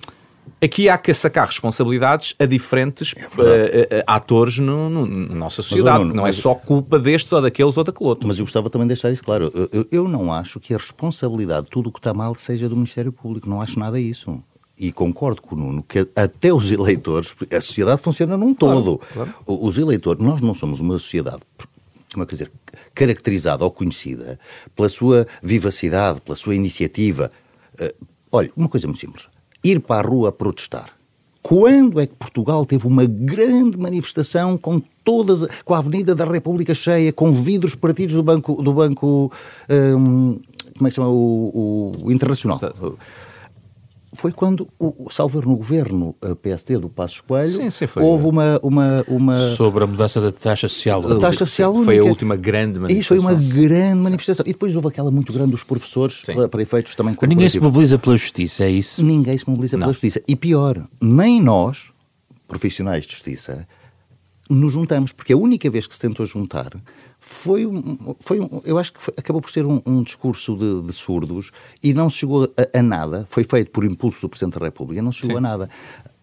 [0.62, 5.62] aqui há que sacar responsabilidades a diferentes é uh, uh, atores no, no, na nossa
[5.62, 6.00] sociedade.
[6.00, 8.28] Mas, não, não é só culpa destes ou daqueles ou daquele outro.
[8.28, 9.52] Mas eu gostava também de deixar isso claro.
[9.72, 12.76] Eu, eu não acho que a responsabilidade de tudo o que está mal seja do
[12.76, 13.50] Ministério Público.
[13.50, 14.42] Não acho nada isso.
[14.78, 18.98] E concordo com o Nuno que até os eleitores, a sociedade funciona num todo.
[18.98, 19.66] Claro, claro.
[19.66, 21.42] Os eleitores, nós não somos uma sociedade
[22.16, 22.52] como é que dizer,
[22.96, 24.40] caracterizada ou conhecida
[24.76, 27.30] pela sua vivacidade, pela sua iniciativa.
[27.80, 29.28] Uh, olha, uma coisa muito simples
[29.66, 30.92] ir para a rua protestar.
[31.42, 36.74] Quando é que Portugal teve uma grande manifestação com todas, com a Avenida da República
[36.74, 39.32] cheia, com vidros partidos do banco, do banco,
[39.70, 40.40] um,
[40.76, 42.60] como é que chama o, o Internacional?
[44.16, 49.06] Foi quando, o, salvo no governo PSD do Passos Coelho, sim, sim, houve uma, uma,
[49.08, 49.40] uma...
[49.40, 51.06] Sobre a mudança da taxa social.
[51.06, 51.86] A taxa social única.
[51.86, 53.18] Foi a última grande manifestação.
[53.18, 54.46] Isso foi uma grande manifestação.
[54.48, 57.60] E depois houve aquela muito grande dos professores, para, para, efeitos também Mas Ninguém se
[57.60, 59.04] mobiliza pela justiça, é isso?
[59.04, 59.82] Ninguém se mobiliza Não.
[59.82, 60.22] pela justiça.
[60.28, 61.92] E pior, nem nós,
[62.48, 63.68] profissionais de justiça,
[64.50, 66.70] nos juntamos, porque a única vez que se tentou juntar
[67.28, 70.84] foi um, foi um, eu acho que foi, acabou por ser um, um discurso de,
[70.84, 71.50] de, surdos
[71.82, 75.02] e não se chegou a, a, nada, foi feito por impulso do Presidente da República,
[75.02, 75.40] não se chegou Sim.
[75.40, 75.70] a nada.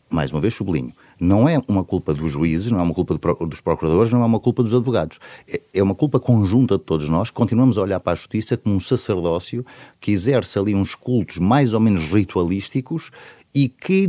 [0.09, 3.61] Mais uma vez sublinho, não é uma culpa dos juízes, não é uma culpa dos
[3.61, 5.19] procuradores, não é uma culpa dos advogados.
[5.51, 7.31] É, é uma culpa conjunta de todos nós.
[7.31, 9.67] Continuamos a olhar para a justiça como um sacerdócio
[9.99, 13.11] que exerce ali uns cultos mais ou menos ritualísticos
[13.53, 14.07] e que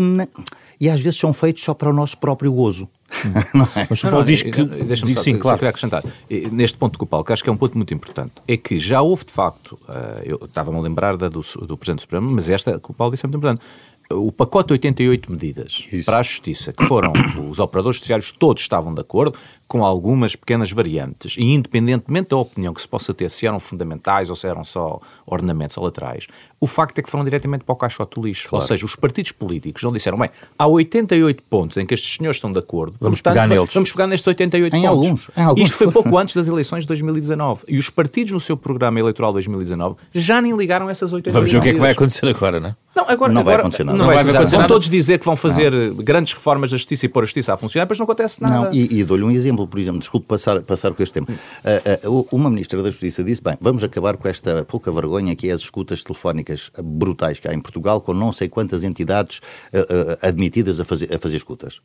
[0.80, 2.88] e às vezes são feitos só para o nosso próprio gozo.
[3.76, 3.88] é?
[3.90, 4.64] Mas o Paulo diz que.
[4.64, 5.60] Deixa-me só, sim, claro.
[5.60, 6.04] só acrescentar.
[6.52, 8.80] Neste ponto com o Paulo, que acho que é um ponto muito importante, é que
[8.80, 12.32] já houve de facto, uh, eu estava-me a lembrar da do, do Presidente do Supremo,
[12.32, 13.62] mas esta que o Paulo disse é muito importante
[14.12, 16.06] o pacote de 88 medidas Isso.
[16.06, 17.14] para a justiça, que foram
[17.50, 19.38] os operadores judiciários todos estavam de acordo,
[19.68, 24.30] com algumas pequenas variantes, e independentemente da opinião que se possa ter, se eram fundamentais
[24.30, 26.28] ou se eram só ornamentos ou laterais,
[26.60, 28.50] o facto é que foram diretamente para o caixote do lixo.
[28.50, 28.62] Claro.
[28.62, 32.38] Ou seja, os partidos políticos não disseram, bem, há 88 pontos em que estes senhores
[32.38, 33.74] estão de acordo, vamos portanto, pegar neles.
[33.74, 34.90] vamos pegar nestes 88 em pontos.
[34.90, 35.64] Alguns, em alguns.
[35.64, 37.64] Isto foi pouco antes das eleições de 2019.
[37.68, 41.52] E os partidos no seu programa eleitoral de 2019 já nem ligaram essas 88 Vamos
[41.52, 42.76] ver o que é que vai acontecer agora, não é?
[42.96, 43.98] Não, agora, não agora, vai acontecer nada.
[43.98, 44.68] Não, vai acontecer nada.
[44.68, 47.86] todos dizer que vão fazer grandes reformas da justiça e pôr a justiça a funcionar,
[47.86, 48.66] depois não acontece nada.
[48.66, 51.32] Não, e, e dou-lhe um exemplo, por exemplo, desculpe passar, passar com este tempo.
[51.32, 55.50] Uh, uh, uma ministra da Justiça disse: bem, vamos acabar com esta pouca vergonha que
[55.50, 59.40] é as escutas telefónicas brutais que há em Portugal, com não sei quantas entidades
[59.74, 61.82] uh, admitidas a fazer, a fazer escutas.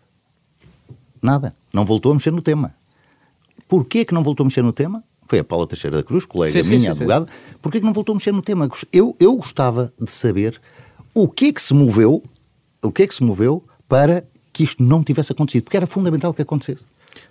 [1.22, 1.54] Nada.
[1.72, 2.74] Não voltou a mexer no tema.
[3.66, 5.02] Porquê que não voltou a mexer no tema?
[5.26, 7.26] Foi a Paula Teixeira da Cruz, colega Sim, minha, sim, sim, advogada.
[7.60, 8.68] Porquê que não voltou a mexer no tema?
[8.90, 10.58] Eu, eu gostava de saber
[11.22, 12.22] o que é que se moveu,
[12.80, 16.32] o que é que se moveu para que isto não tivesse acontecido, porque era fundamental
[16.32, 16.84] que acontecesse.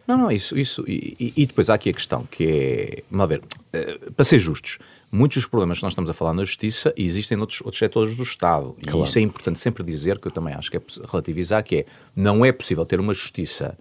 [0.05, 0.83] Não, não, isso, isso.
[0.85, 3.03] E, e- depois há aqui a questão que é.
[3.09, 4.77] Vamos ver, eh, para ser justos,
[5.09, 8.23] muitos dos problemas que nós estamos a falar na justiça existem noutros outros setores do
[8.23, 8.75] Estado.
[8.85, 9.05] Claro.
[9.05, 11.85] E isso é importante sempre dizer, que eu também acho que é relativizar, que é
[12.13, 13.77] não é possível ter uma justiça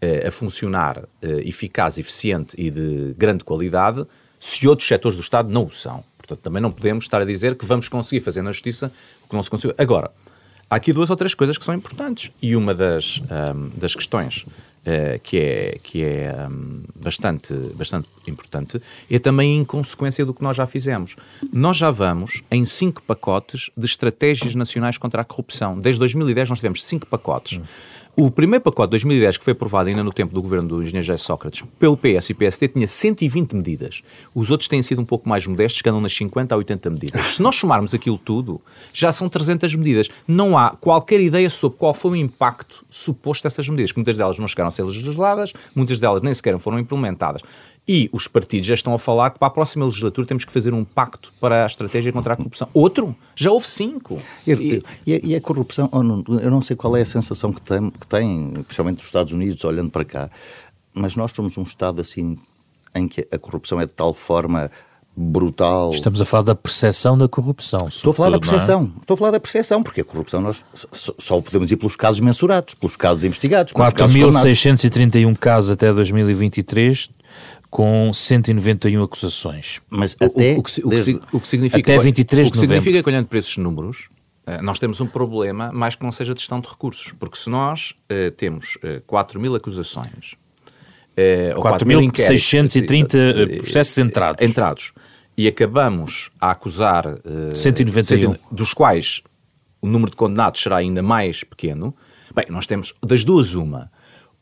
[0.00, 4.06] eh, a funcionar eh, eficaz, eficiente e de grande qualidade
[4.38, 6.02] se outros setores do Estado não o são.
[6.16, 8.92] Portanto, também não podemos estar a dizer que vamos conseguir fazer na justiça
[9.36, 9.74] não se conseguiu.
[9.78, 10.10] Agora,
[10.68, 12.30] há aqui duas ou três coisas que são importantes.
[12.40, 14.46] E uma das, ahm, das questões
[14.82, 20.42] eh, que é, que é ahm, bastante, bastante importante é também a inconsequência do que
[20.42, 21.16] nós já fizemos.
[21.52, 25.78] Nós já vamos em cinco pacotes de estratégias nacionais contra a corrupção.
[25.78, 27.60] Desde 2010 nós tivemos cinco pacotes.
[28.16, 31.06] O primeiro pacote de 2010, que foi aprovado ainda no tempo do governo do engenheiro
[31.06, 34.02] José Sócrates, pelo PS e PSD, tinha 120 medidas.
[34.34, 37.36] Os outros têm sido um pouco mais modestos, que andam nas 50 a 80 medidas.
[37.36, 38.60] Se nós somarmos aquilo tudo,
[38.92, 40.08] já são 300 medidas.
[40.26, 44.38] Não há qualquer ideia sobre qual foi o impacto suposto dessas medidas, que muitas delas
[44.38, 47.42] não chegaram a ser legisladas, muitas delas nem sequer foram implementadas.
[47.88, 50.72] E os partidos já estão a falar que para a próxima legislatura temos que fazer
[50.72, 52.68] um pacto para a estratégia contra a corrupção.
[52.72, 53.16] Outro?
[53.34, 54.22] Já houve cinco.
[54.46, 57.04] E, E- e a- e a corrupção, oh, Nuno, eu não sei qual é a
[57.06, 60.30] sensação que tem, que tem, especialmente dos Estados Unidos, olhando para cá,
[60.94, 62.36] mas nós somos um Estado assim
[62.94, 64.70] em que a corrupção é de tal forma
[65.16, 65.92] brutal.
[65.92, 67.88] Estamos a falar da percepção da corrupção.
[67.88, 68.40] Estou a falar da não é?
[68.40, 68.92] percepção.
[69.00, 72.74] Estou a falar da percepção, porque a corrupção nós só, podemos ir pelos casos mensurados,
[72.74, 74.40] pelos casos investigados, pelos casos condenados.
[74.60, 77.10] 4.631 casos até 2023,
[77.70, 79.80] com 191 acusações.
[79.88, 82.50] Mas O- até o, que, o que desde- si- o que significa, até 23 o
[82.50, 82.82] que de novembro.
[82.82, 84.08] significa que olhando para esses números
[84.46, 87.48] eh, nós temos um problema mais que não seja de gestão de recursos porque se
[87.48, 90.34] nós eh, temos eh, 4 mil acusações
[91.54, 94.46] ou 4 mil inquéritos, 4.630 eh, processos entrados.
[94.46, 94.92] entrados
[95.36, 98.34] e acabamos a acusar eh, 191.
[98.50, 99.22] dos quais
[99.82, 101.94] o número de condenados será ainda mais pequeno
[102.34, 103.90] bem, nós temos das duas uma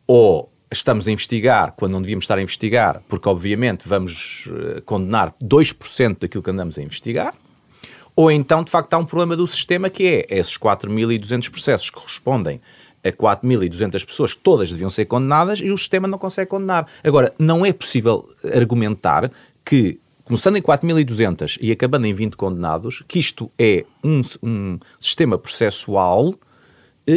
[0.06, 5.32] ou estamos a investigar quando não devíamos estar a investigar, porque obviamente vamos eh, condenar
[5.42, 7.34] 2% daquilo que andamos a investigar,
[8.14, 11.96] ou então de facto há um problema do sistema que é esses 4.200 processos que
[11.96, 12.60] correspondem
[13.04, 16.86] a 4.200 pessoas que todas deviam ser condenadas e o sistema não consegue condenar.
[17.02, 19.30] Agora, não é possível argumentar
[19.64, 25.38] que, começando em 4.200 e acabando em 20 condenados, que isto é um, um sistema
[25.38, 26.34] processual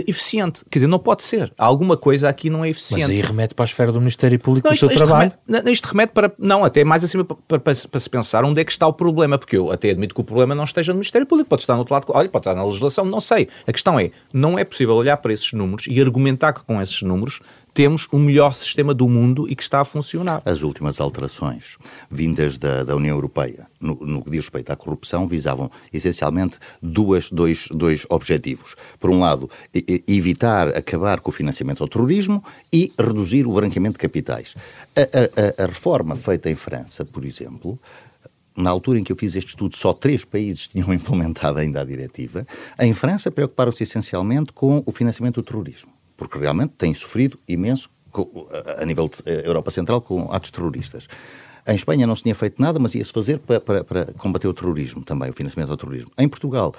[0.07, 0.61] eficiente.
[0.69, 1.51] Quer dizer, não pode ser.
[1.57, 3.01] Há alguma coisa aqui não é eficiente.
[3.01, 5.31] Mas aí remete para a esfera do Ministério Público Não, o seu trabalho.
[5.47, 6.31] Remete, isto remete para.
[6.39, 9.37] Não, até mais acima para, para- para se pensar onde é que está o problema,
[9.37, 11.79] porque eu até admito que o problema não esteja no Ministério Público, pode estar no
[11.79, 13.47] outro lado, olha, pode estar na legislação, não sei.
[13.67, 17.01] A questão é: não é possível olhar para esses números e argumentar que com esses
[17.01, 17.39] números
[17.73, 20.41] temos o melhor sistema do mundo e que está a funcionar.
[20.45, 21.77] As últimas alterações
[22.09, 27.29] vindas da, da União Europeia no, no que diz respeito à corrupção visavam essencialmente duas,
[27.31, 28.75] dois, dois objetivos.
[28.99, 29.49] Por um lado,
[30.07, 34.55] evitar acabar com o financiamento ao terrorismo e reduzir o branqueamento de capitais.
[34.95, 37.79] A- a- a reforma feita em França, por exemplo,
[38.55, 41.85] na altura em que eu fiz este estudo, só três países tinham implementado ainda a
[41.85, 42.45] diretiva.
[42.79, 45.89] Em França, preocuparam-se essencialmente com o financiamento do terrorismo,
[46.21, 47.89] porque realmente têm sofrido imenso
[48.79, 51.07] a- nível de eh, Europa Central com atos terroristas.
[51.67, 54.53] Em Espanha não se tinha feito nada, mas ia-se fazer para, para- para combater o
[54.53, 56.11] terrorismo também, o financiamento ao terrorismo.
[56.19, 56.75] Em Portugal,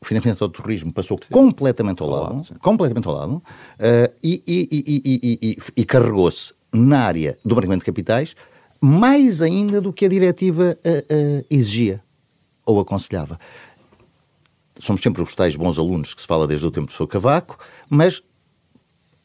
[0.00, 3.42] o financiamento ao terrorismo passou completamente ao lado, completamente ao lado,
[3.78, 4.68] eh, e, e-
[5.50, 8.34] e- e- carregou-se na área do branqueamento de capitais
[8.80, 12.02] mais ainda do que a diretiva eh, eh, exigia
[12.64, 13.38] ou aconselhava.
[14.80, 17.58] Somos sempre os tais bons alunos que se fala desde o tempo do seu cavaco,
[17.88, 18.22] mas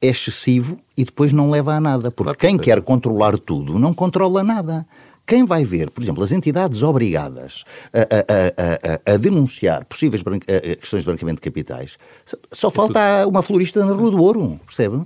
[0.01, 2.61] é excessivo e depois não leva a nada, porque Claro que quem sim.
[2.61, 4.85] quer controlar tudo não controla nada.
[5.27, 10.21] Quem vai ver, por exemplo, as entidades obrigadas a, a- a- a- denunciar possíveis
[10.79, 15.01] questões de branqueamento de capitais, só- só falta uma florista na Rua do Ouro, percebe?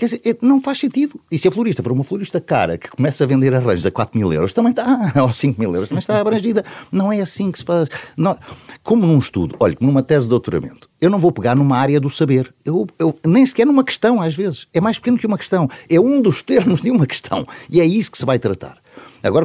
[0.00, 1.20] Quer dizer, é- não faz sentido.
[1.30, 4.18] E se a florista for uma florista cara que começa a vender arranjos a 4
[4.18, 4.86] mil euros, também está,
[5.22, 6.64] ou 5 mil euros, também está abrangida.
[6.90, 7.86] Não é assim que se faz.
[8.16, 8.34] Não-
[8.82, 12.00] como num estudo, olha, como numa tese de doutoramento, eu não vou pegar numa área
[12.00, 12.50] do saber.
[12.64, 14.66] Eu, eu- nem sequer numa questão, às vezes.
[14.72, 15.68] É mais pequeno que uma questão.
[15.90, 17.46] É um dos termos de uma questão.
[17.68, 18.78] E é isso que se vai tratar.
[19.22, 19.44] Agora,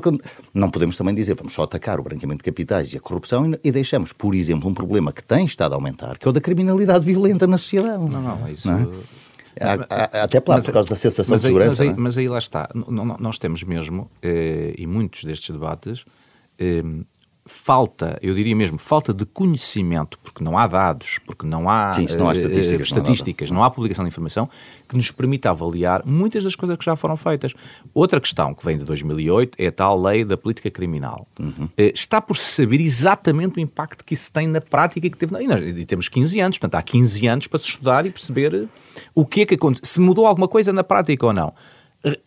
[0.53, 3.59] não podemos também dizer vamos só atacar o branqueamento de capitais e a corrupção e,
[3.61, 6.39] e, deixamos, por exemplo, um problema que tem estado a aumentar, que é o da
[6.39, 8.01] criminalidade violenta na sociedade.
[8.05, 8.65] Não, não, isso.
[8.69, 8.87] Não é?
[10.23, 11.83] Até por causa da sensação de segurança.
[11.83, 12.69] Mas aí, mas aí, lá está.
[12.73, 16.05] Nós temos mesmo, eh, e muitos destes debates,
[16.59, 16.83] eh,
[17.47, 22.07] falta, eu diria mesmo, falta de conhecimento, porque não há dados, porque não há, Sim,
[22.17, 24.49] não há eh, estatísticas, estatísticas não, há não, há publicação de informação
[24.89, 27.53] que nos permita avaliar muitas das coisas que já foram feitas.
[27.93, 31.27] Outra questão que vem de 2008 é a tal lei da política criminal.
[31.39, 31.69] Uhum.
[31.77, 35.35] Está por saber exatamente o impacto que isso tem na prática e que teve.
[35.79, 38.67] E temos 15 anos, portanto, há 15 anos para se estudar e perceber
[39.13, 41.53] o que é que aconteceu, se mudou alguma coisa na prática ou não.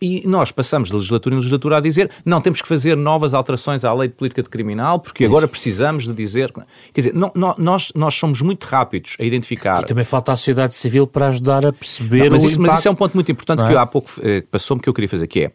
[0.01, 3.85] E nós passamos de legislatura em legislatura a dizer não, temos que fazer novas alterações
[3.85, 6.51] à lei de política de criminal porque agora precisamos de dizer.
[6.93, 9.83] Quer dizer, não, nós, nós somos muito rápidos a identificar.
[9.83, 12.25] E também falta a sociedade civil para ajudar a perceber.
[12.25, 13.67] Não, mas, isso, mas, isso, é um ponto muito importante é?
[13.67, 15.51] que eu, há pouco eh, passou-me que eu queria fazer, que é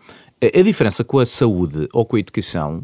[0.58, 2.82] a diferença com a saúde ou com a educação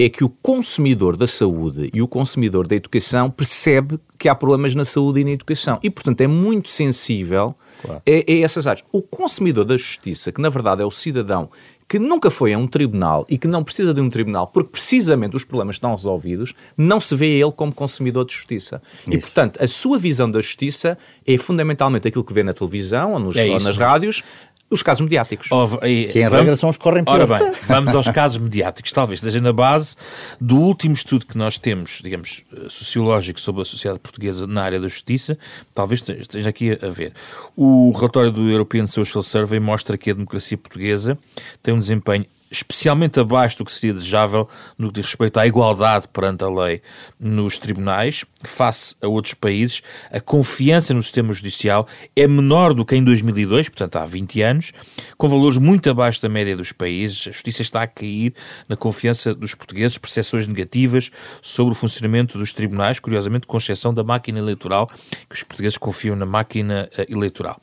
[0.00, 4.74] é que o consumidor da saúde e o consumidor da educação percebe que há problemas
[4.74, 5.80] na saúde e na educação.
[5.82, 8.02] E, portanto, é muito sensível claro.
[8.06, 8.84] a, a essas áreas.
[8.92, 11.48] O consumidor da justiça, que na verdade é o cidadão
[11.88, 15.34] que nunca foi a um tribunal e que não precisa de um tribunal porque precisamente
[15.34, 18.82] os problemas estão resolvidos, não se vê ele como consumidor de justiça.
[19.06, 19.16] Isso.
[19.16, 23.18] E, portanto, a sua visão da justiça é fundamentalmente aquilo que vê na televisão ou,
[23.18, 23.82] nos, é ou nas mesmo.
[23.82, 24.22] rádios,
[24.70, 25.48] os casos mediáticos.
[25.50, 27.20] Oh, e, que em regra são os que correm pior.
[27.20, 28.92] Ora bem, vamos aos casos mediáticos.
[28.92, 29.96] Talvez esteja na base
[30.40, 34.88] do último estudo que nós temos, digamos, sociológico sobre a sociedade portuguesa na área da
[34.88, 35.38] justiça,
[35.74, 37.12] talvez esteja aqui a ver.
[37.56, 41.18] O relatório do European Social Survey mostra que a democracia portuguesa
[41.62, 46.08] tem um desempenho especialmente abaixo do que seria desejável no que diz respeito à igualdade
[46.08, 46.80] perante a lei
[47.18, 52.96] nos tribunais, face a outros países, a confiança no sistema judicial é menor do que
[52.96, 54.72] em 2002, portanto há 20 anos,
[55.16, 57.28] com valores muito abaixo da média dos países.
[57.28, 58.34] A justiça está a cair
[58.68, 61.10] na confiança dos portugueses, percepções negativas
[61.42, 64.86] sobre o funcionamento dos tribunais, curiosamente com exceção da máquina eleitoral,
[65.28, 67.60] que os portugueses confiam na máquina eh, eleitoral.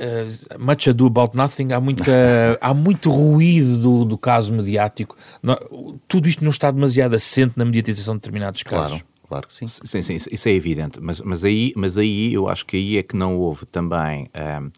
[0.00, 2.12] Uh, much ado about nothing, há, muita,
[2.60, 5.16] há muito ruído do, do caso mediático.
[6.06, 8.98] tudo isto não está demasiado assente na mediatização de determinados casos.
[8.98, 9.08] Claro.
[9.28, 9.66] Claro que sim.
[9.66, 10.98] Sim, sim, isso é evidente.
[11.02, 14.40] Mas, mas, aí, mas aí eu acho que aí é que não houve também um,
[14.40, 14.70] ehm,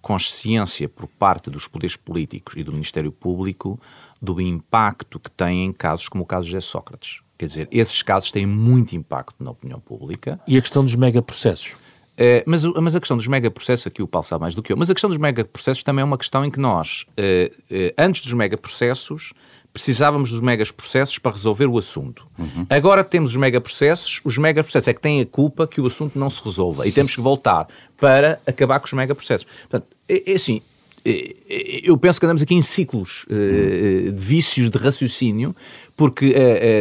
[0.00, 3.78] consciência por parte dos poderes políticos e do Ministério Público
[4.20, 7.20] do impacto que têm em casos como o caso de Sócrates.
[7.38, 10.38] Quer dizer, esses casos têm muito impacto na opinião pública.
[10.46, 11.76] E a questão dos megaprocessos?
[12.20, 14.76] Uh, mas, mas a questão dos megaprocessos, aqui o Paulo sabe mais do que eu,
[14.76, 18.22] mas a questão dos megaprocessos também é uma questão em que nós, uh, uh, antes
[18.22, 19.32] dos megaprocessos,
[19.72, 22.26] precisávamos dos megaprocessos para resolver o assunto.
[22.38, 22.66] Uhum.
[22.68, 26.28] Agora temos os megaprocessos, os megaprocessos é que têm a culpa que o assunto não
[26.28, 27.66] se resolva e temos que voltar
[27.98, 29.46] para acabar com os megaprocessos.
[29.68, 30.60] Portanto, é, é assim,
[31.04, 35.54] eu penso que andamos aqui em ciclos uh, de vícios de raciocínio,
[35.96, 36.34] porque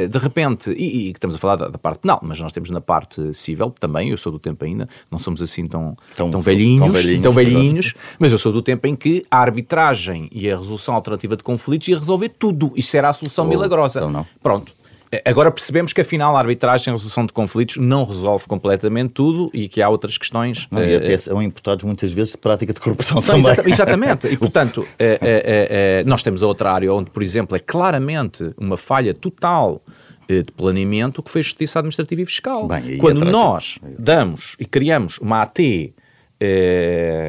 [0.09, 2.79] de repente, e, e, estamos a falar da, da, parte penal, mas nós temos na
[2.79, 6.85] parte civil também, eu sou do tempo ainda, não somos assim tão, tão, tão velhinhos,
[6.85, 10.57] tão velhinhos, tão velhinhos mas eu sou do tempo em que a arbitragem e a
[10.57, 13.99] resolução alternativa de conflitos ia resolver tudo, isso era a solução oh, milagrosa.
[13.99, 14.78] Então Pronto.
[15.25, 19.49] Agora percebemos que afinal a arbitragem e a resolução de conflitos não resolve completamente tudo
[19.53, 20.67] e que há outras questões.
[20.69, 23.73] Não, e até são imputados muitas vezes de prática de corrupção são também.
[23.73, 24.27] exatamente.
[24.27, 28.51] E portanto, é, é, é, nós temos a outra área onde, por exemplo, é claramente
[28.55, 29.79] uma falha total
[30.27, 32.67] de planeamento que foi a Justiça Administrativa e Fiscal.
[32.67, 35.59] Bem, Quando nós damos e criamos uma AT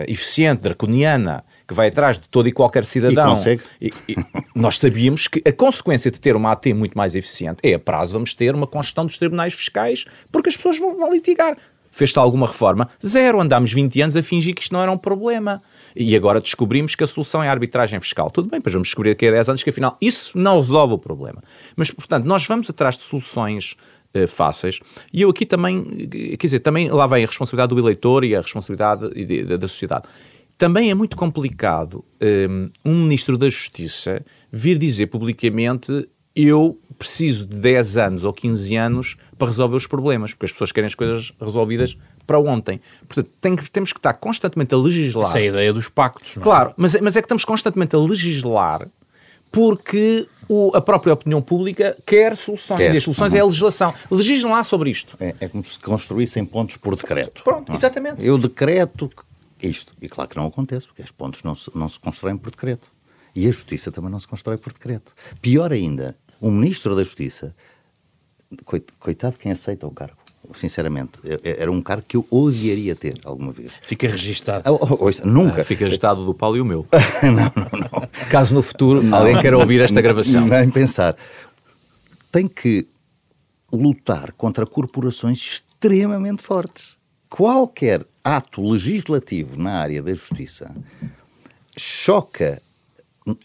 [0.07, 3.35] eficiente, draconiana, que vai atrás de todo e qualquer cidadão.
[3.81, 3.87] E.
[3.89, 4.17] E, e
[4.57, 8.15] nós sabíamos que a consequência de ter uma AT muito mais eficiente é a prazo
[8.15, 11.57] vamos ter uma congestão dos tribunais fiscais porque as pessoas vão, vão litigar.
[11.93, 12.89] Fez-se alguma reforma?
[13.05, 13.41] Zero.
[13.41, 15.63] Andámos 20 anos a fingir que isto não era um problema.
[15.95, 18.31] E agora descobrimos que a solução é a arbitragem fiscal.
[18.31, 20.99] Tudo bem, pois vamos descobrir daqui a 10 anos que afinal isso não resolve o
[20.99, 21.43] problema.
[21.77, 23.77] Mas, portanto, nós vamos atrás de soluções
[24.15, 24.79] uh, fáceis.
[25.13, 25.83] E eu aqui também,
[26.39, 29.09] quer dizer, também lá vem a responsabilidade do eleitor e a responsabilidade
[29.59, 30.05] da sociedade.
[30.61, 37.57] Também é muito complicado um, um ministro da Justiça vir dizer publicamente eu preciso de
[37.57, 41.33] 10 anos ou 15 anos para resolver os problemas, porque as pessoas querem as coisas
[41.41, 41.97] resolvidas
[42.27, 42.79] para ontem.
[43.09, 45.29] Portanto, tem, temos que estar constantemente a legislar.
[45.29, 46.45] Essa é a ideia dos pactos, não é?
[46.45, 48.87] Claro, mas, mas é que estamos constantemente a legislar
[49.51, 52.77] porque o, a própria opinião pública quer soluções.
[52.77, 52.93] Quer.
[52.93, 53.39] E as soluções uhum.
[53.39, 53.95] é a legislação.
[54.11, 55.17] Legislem lá sobre isto.
[55.19, 57.43] É, é, como se construíssem pontos por decreto.
[57.43, 57.75] Pronto, é?
[57.75, 58.23] exatamente.
[58.23, 59.11] Eu decreto
[59.63, 59.95] isto.
[60.01, 62.91] E claro que não acontece, porque os pontos não se, não se constroem por decreto.
[63.35, 65.15] E a justiça também não se constrói por decreto.
[65.41, 67.55] Pior ainda, um ministro da Justiça,
[68.99, 70.17] coitado quem aceita o cargo,
[70.55, 73.73] sinceramente, é, é, era um cargo que eu odiaria ter alguma vez.
[73.83, 74.65] Fica registado.
[74.73, 75.61] Oh, oh, ouça, nunca.
[75.61, 76.87] Ah, fica registado do Paulo e o meu.
[77.23, 78.09] não, não, não.
[78.31, 80.47] Caso no futuro não, alguém queira ouvir esta gravação.
[80.47, 81.17] Nem pensar.
[82.33, 82.87] Tem que
[83.73, 87.00] lutar contra corporações extremamente fortes.
[87.31, 90.75] Qualquer ato legislativo na área da justiça
[91.77, 92.61] choca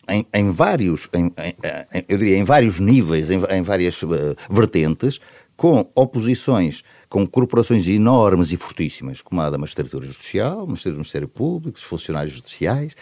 [0.10, 5.20] em, em vários, em, em, eu diria, em vários níveis, em, várias uh, vertentes,
[5.56, 11.78] com oposições, com corporações enormes e fortíssimas, como a da magistratura judicial, o Ministério Público,
[11.78, 12.96] os funcionários judiciais,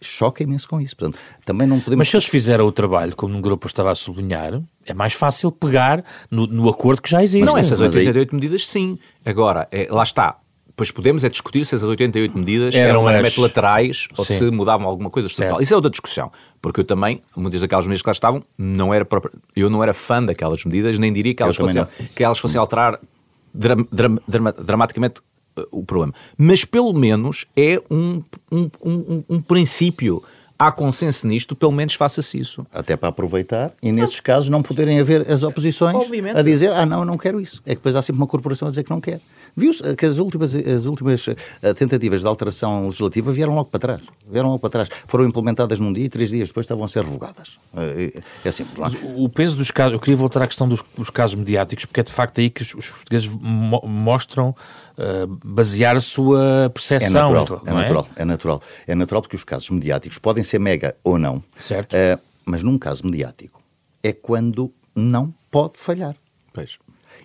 [0.00, 0.96] choca imenso com isso.
[0.96, 1.98] Portanto, também não podemos...
[1.98, 5.50] Mas se eles fizeram o trabalho, como no grupo estava a sublinhar, é mais fácil
[5.50, 7.44] pegar no, no acordo que já existe.
[7.44, 8.40] Não, essas 88 aí...
[8.40, 8.98] medidas sim.
[9.24, 10.36] Agora, é, lá está,
[10.78, 14.38] Pois podemos é discutir se as 88 medidas eram, eram meramente laterais ou Sim.
[14.38, 15.60] se mudavam alguma coisa estrutural.
[15.60, 16.30] Isso é outra discussão.
[16.62, 19.92] Porque eu também, muitas daquelas medidas que lá estavam, não era própria, eu não era
[19.92, 21.84] fã daquelas medidas, nem diria que elas, fossem,
[22.14, 22.96] que elas fossem alterar
[23.52, 25.20] dram, dram, dram, dramaticamente
[25.70, 26.14] o problema.
[26.36, 30.22] Mas pelo menos é um, um, um, um princípio
[30.58, 32.66] há consenso nisto, pelo menos faça-se isso.
[32.72, 36.36] Até para aproveitar e, nesses casos, não poderem haver as oposições Obviamente.
[36.36, 37.62] a dizer ah, não, eu não quero isso.
[37.64, 39.20] É que depois há sempre uma corporação a dizer que não quer.
[39.58, 44.00] Viu-se que as últimas, as últimas eh, tentativas de alteração legislativa vieram logo para trás.
[44.30, 44.88] Vieram logo para trás.
[45.06, 47.58] Foram implementadas num dia e três dias depois estavam a ser revogadas.
[47.76, 48.78] É, é simples.
[48.78, 49.14] Não é?
[49.16, 52.02] O peso dos casos, eu queria voltar à questão dos, dos casos mediáticos, porque é
[52.02, 54.54] de facto aí que os, os portugueses mo mostram
[54.96, 57.30] uh, basear a sua percepção.
[57.30, 58.62] É natural, é, é, natural, é natural.
[58.86, 61.42] É natural porque os casos mediáticos podem ser mega ou não.
[61.60, 61.94] Certo.
[61.94, 63.60] Uh, mas num caso mediático
[64.02, 66.16] é quando não pode falhar.
[66.52, 66.78] Pois.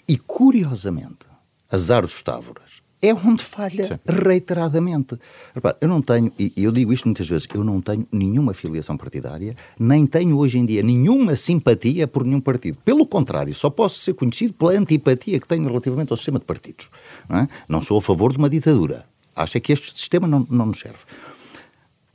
[0.08, 1.33] E curiosamente,
[1.74, 4.00] azar dos távoras, é onde falha Sim.
[4.08, 5.18] reiteradamente.
[5.54, 8.96] Repara, eu não tenho, e eu digo isto muitas vezes, eu não tenho nenhuma filiação
[8.96, 12.78] partidária, nem tenho hoje em dia nenhuma simpatia por nenhum partido.
[12.86, 16.90] Pelo contrário, só posso ser conhecido pela antipatia que tenho relativamente ao sistema de partidos.
[17.28, 17.48] Não, é?
[17.68, 19.06] não sou a favor de uma ditadura.
[19.36, 21.04] Acho é que este sistema não, não nos serve.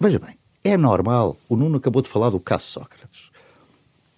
[0.01, 3.29] Veja bem, é normal, o Nuno acabou de falar do caso Sócrates.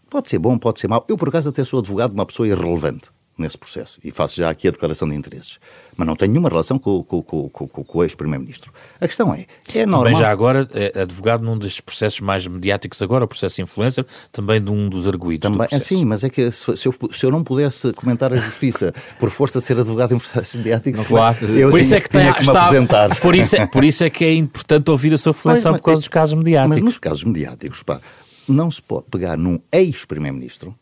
[0.09, 1.05] Pode ser bom, pode ser mau.
[1.09, 3.11] Eu, por acaso, até sou advogado de uma pessoa irrelevante
[3.41, 3.99] nesse processo.
[4.05, 5.59] E faço já aqui a declaração de interesses.
[5.97, 8.73] Mas não tenho nenhuma relação com, com, com, com, o ex-primeiro-ministro.
[9.01, 10.05] A questão é, é normal...
[10.05, 14.63] Também já agora, é advogado num dos processos mais mediáticos agora, o processo influencer, também
[14.63, 17.27] de um dos arguídos também, do é, Sim, mas é que se, se, eu, se
[17.27, 21.45] eu não pudesse comentar a justiça por força de ser advogado em processos mediáticos, claro.
[21.47, 23.21] eu por isso é que, tem, que está, apresentar.
[23.21, 25.87] Por isso, é, por isso é que é importante ouvir a sua reflexão mas, por
[25.87, 26.77] causa dos casos mediáticos.
[26.77, 28.01] Mas nos casos mediáticos, pá,
[28.49, 30.75] não se pode pegar num ex-primeiro-ministro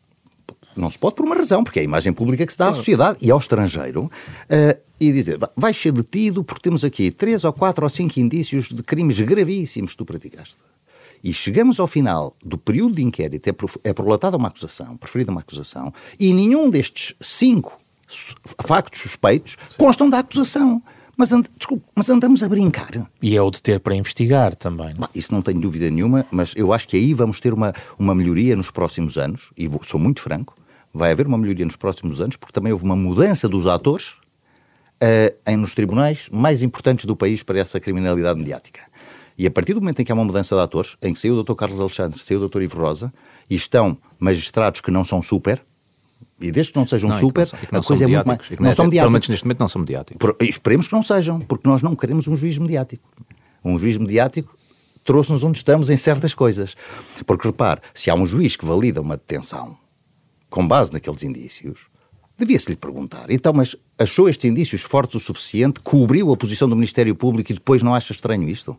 [0.81, 2.75] não se pode por uma razão, porque é a imagem pública que se dá à
[2.75, 7.53] sociedade e ao estrangeiro, uh, e dizer, vai ser detido porque temos aqui três ou
[7.53, 10.69] quatro ou cinco indícios de crimes gravíssimos que tu praticaste.
[11.23, 13.55] E chegamos ao final do período de inquérito, é,
[13.91, 17.79] é prolatada uma acusação, preferida uma acusação, e nenhum destes cinco
[18.67, 19.77] factos suspeitos Sim.
[19.79, 20.83] constam da acusação.
[21.17, 23.11] Mas, and, desculpe, mas andamos a brincar.
[23.21, 24.95] E é o de ter para investigar também.
[24.97, 28.15] Bah, isso não tenho dúvida nenhuma, mas eu acho que aí vamos ter uma, uma
[28.15, 30.57] melhoria nos próximos anos, e vou, sou muito franco,
[30.93, 34.17] vai haver uma melhoria nos próximos anos, porque também houve uma mudança dos atores
[35.03, 38.81] uh, em, nos tribunais mais importantes do país para essa criminalidade mediática.
[39.37, 41.37] E a partir do momento em que há uma mudança de atores, em que saiu
[41.37, 41.55] o Dr.
[41.55, 42.63] Carlos Alexandre, saiu o Dr.
[42.63, 43.13] Ivo Rosa,
[43.49, 45.65] e estão magistrados que não são super,
[46.41, 48.51] e desde que não sejam não, super, não, não a coisa é muito mais.
[48.51, 49.03] Não, não são mediáticos.
[49.03, 50.19] Pelo menos neste momento não são mediáticos.
[50.19, 53.09] Por, esperemos que não sejam, porque nós não queremos um juiz mediático.
[53.65, 54.57] Um juiz mediático
[55.05, 56.77] trouxe-nos onde estamos em certas coisas.
[57.27, 59.77] Porque repare, se há um juiz que valida uma detenção
[60.51, 61.81] com base naqueles indícios,
[62.39, 63.31] devia-se lhe perguntar.
[63.31, 65.81] Então, mas achou estes indícios fortes o suficiente?
[65.81, 68.79] Cobriu a posição do Ministério Público e depois não acha estranho isto?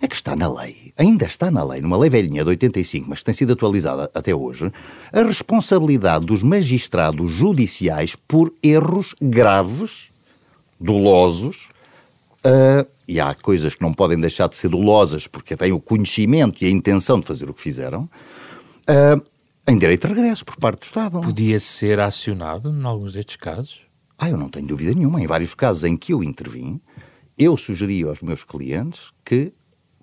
[0.00, 3.18] É que está na lei, ainda está na lei, numa lei velhinha de 85, mas
[3.18, 4.72] que tem sido atualizada até hoje,
[5.12, 10.10] a responsabilidade dos magistrados judiciais por erros graves,
[10.80, 11.68] dolosos,
[12.46, 16.64] uh, e há coisas que não podem deixar de ser dolosas porque têm o conhecimento
[16.64, 18.08] e a intenção de fazer o que fizeram,
[18.88, 19.22] uh,
[19.66, 21.20] em direito de regresso por parte do Estado.
[21.20, 23.82] Podia ser acionado em alguns destes casos?
[24.18, 25.20] Ah, eu não tenho dúvida nenhuma.
[25.20, 26.80] Em vários casos em que eu intervim,
[27.38, 29.52] eu sugeri aos meus clientes que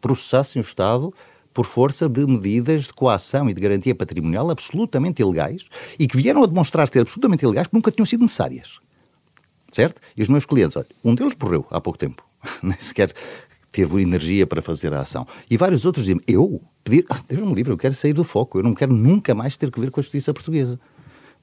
[0.01, 1.13] processassem o Estado
[1.53, 5.65] por força de medidas de coação e de garantia patrimonial absolutamente ilegais
[5.97, 8.79] e que vieram a demonstrar ser absolutamente ilegais porque nunca tinham sido necessárias.
[9.71, 10.01] Certo?
[10.15, 12.23] E os meus clientes, olha, um deles morreu há pouco tempo,
[12.61, 13.11] nem sequer
[13.71, 15.27] teve energia para fazer a ação.
[15.49, 16.61] E vários outros diziam, eu?
[16.89, 19.57] Pedir, ah, Deus me livre, eu quero sair do foco, eu não quero nunca mais
[19.57, 20.79] ter que ver com a justiça portuguesa.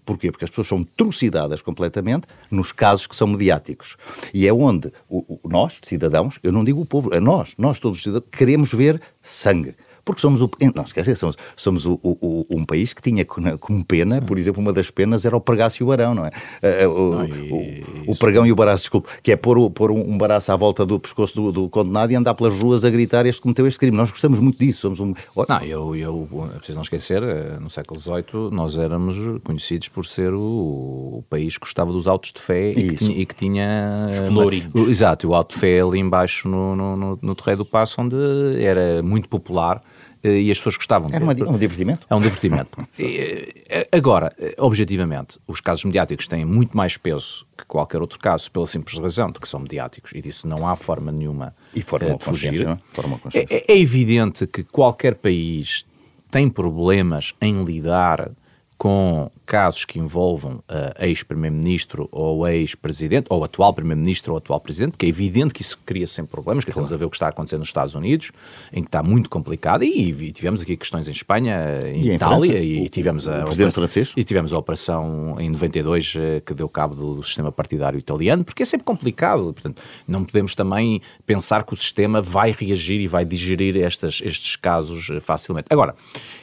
[0.05, 0.31] Porquê?
[0.31, 3.97] Porque as pessoas são trucidadas completamente nos casos que são mediáticos.
[4.35, 7.79] E é onde o, o, nós, cidadãos, eu não digo o povo, é nós, nós
[7.79, 9.75] todos os cidadãos, queremos ver sangue.
[10.05, 10.51] Porque somos o.
[10.75, 14.73] Não, esquece, somos, somos o, o, um país que tinha como pena, por exemplo, uma
[14.73, 16.31] das penas era o pregaço e o barão, não é?
[16.61, 18.05] Eh, o, não, e...
[18.07, 21.01] o, pregão e o baraço, desculpe, que é pôr, pôr um baraço à volta do
[21.01, 23.97] pescoço do, do, condenado e andar pelas ruas a gritar este cometeu este crime.
[23.97, 24.81] Nós gostamos muito disso.
[24.83, 25.15] Somos um.
[25.49, 30.05] Não, eu, eu é preciso não esquecer, eh, no século XVIII nós éramos conhecidos por
[30.05, 30.41] ser o,
[31.19, 34.11] o país que gostava dos autos de fé e que, tinha, e que tinha.
[34.89, 38.17] Exato, o auto de fé ali embaixo no, no, no, no Terreiro do Passo, onde
[38.63, 39.94] era muito popular eh,
[40.25, 41.11] e as pessoas gostavam.
[41.13, 42.07] Era um divertimento?
[42.09, 42.69] É um divertimento.
[43.67, 48.51] Eh, agora, eh, objetivamente, os casos mediáticos têm muito mais peso que qualquer outro caso,
[48.51, 52.15] pela simples razão de que são mediáticos, e disso não há forma nenhuma e forma
[52.17, 52.67] de fugir.
[52.67, 52.79] É?
[52.89, 55.85] Forma é, é evidente que qualquer país
[56.31, 58.31] tem problemas em lidar
[58.79, 65.07] com casos que envolvam uh, ex-primeiro-ministro ou ex-presidente, ou atual primeiro-ministro ou atual presidente, porque
[65.07, 67.61] é evidente que isso cria sempre problemas, que estamos a ver o que está acontecendo
[67.61, 68.33] nos Estados Unidos,
[68.73, 72.59] em que está muito complicado, e, e tivemos aqui questões em Espanha, em e Itália,
[72.59, 74.13] em e tivemos a, o presidente francês.
[74.17, 78.63] E tivemos a operação em 92 uh, que deu cabo do, sistema partidário italiano, porque
[78.63, 83.25] é sempre complicado, portanto, não podemos também pensar que o sistema vai reagir e vai
[83.25, 85.67] digerir estas, estes casos uh, facilmente.
[85.71, 85.95] Agora,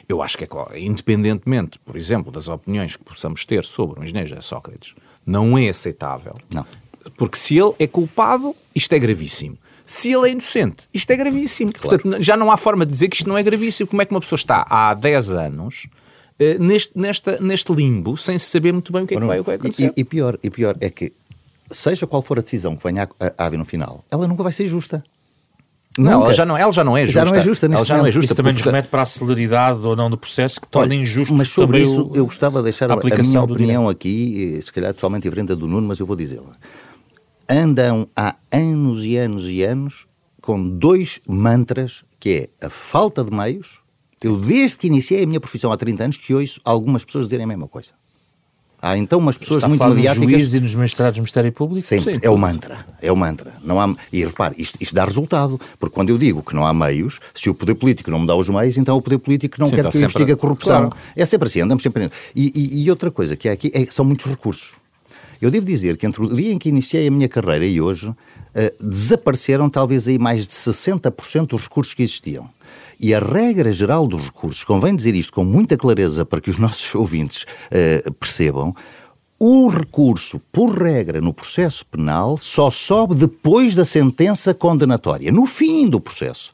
[0.08, 0.48] eu acho que é,
[0.80, 4.94] independentemente, por exemplo, das opiniões que possamos ter sobre o engenheiro Sócrates,
[5.26, 6.36] não é aceitável.
[6.52, 6.66] Não.
[7.16, 9.58] Porque se ele é culpado, isto é gravíssimo.
[9.84, 11.72] Se ele é inocente, isto é gravíssimo.
[11.72, 11.98] Claro.
[11.98, 13.88] Portanto, já não há forma de dizer que isto não é gravíssimo.
[13.88, 15.86] Como é que uma pessoa está há 10 anos
[16.40, 19.40] uh, neste, nesta, neste limbo sem se saber muito bem o que é que vai,
[19.40, 19.92] o que vai acontecer?
[19.96, 21.12] E, e, pior, e pior é que,
[21.70, 24.52] seja qual for a decisão que venha a, a haver no final, ela nunca vai
[24.52, 25.02] ser justa.
[25.98, 27.20] Não, ela já não, ela já não é justa.
[27.20, 28.26] Já não é justa ela já não é justa.
[28.26, 31.48] Isso também nos remete para a celeridade ou não do processo que torna injusto Mas
[31.48, 35.24] sobre isso o, eu gostava de deixar a, a minha opinião aqui, se calhar totalmente
[35.24, 36.56] diferente do Nuno, mas eu vou dizê-la.
[37.48, 40.06] Andam há anos e anos e anos
[40.40, 43.80] com dois mantras, que é a falta de meios.
[44.22, 47.44] Eu, desde que iniciei a minha profissão há 30 anos, que ouço algumas pessoas dizerem
[47.44, 47.92] a mesma coisa.
[48.84, 50.24] Há então umas pessoas Está muito mediáticas.
[50.24, 51.86] Nos juízes e nos magistrados do Ministério Público?
[51.86, 52.14] Sempre.
[52.14, 52.84] Sim, é o mantra.
[53.00, 53.52] É o mantra.
[53.62, 53.94] Não há...
[54.12, 55.60] E repare, isto, isto, dá resultado.
[55.78, 58.34] Porque quando eu digo que não há meios, se o poder político não me dá
[58.34, 60.90] os meios, então o poder político não Sim, quer que eu investigue a corrupção.
[60.90, 60.96] Claro.
[61.14, 62.10] É sempre assim, andamos sempre.
[62.34, 64.72] E, e, e outra coisa que há aqui é, são muitos recursos.
[65.40, 68.08] Eu devo dizer que entre o dia em que iniciei a minha carreira e hoje,
[68.08, 68.16] uh,
[68.80, 72.50] desapareceram talvez aí mais de 60% dos recursos que existiam.
[73.02, 76.56] E a regra geral dos recursos, convém dizer isto com muita clareza para que os
[76.58, 78.72] nossos ouvintes uh, percebam,
[79.40, 85.88] o recurso, por regra, no processo penal só sobe depois da sentença condenatória, no fim
[85.88, 86.52] do processo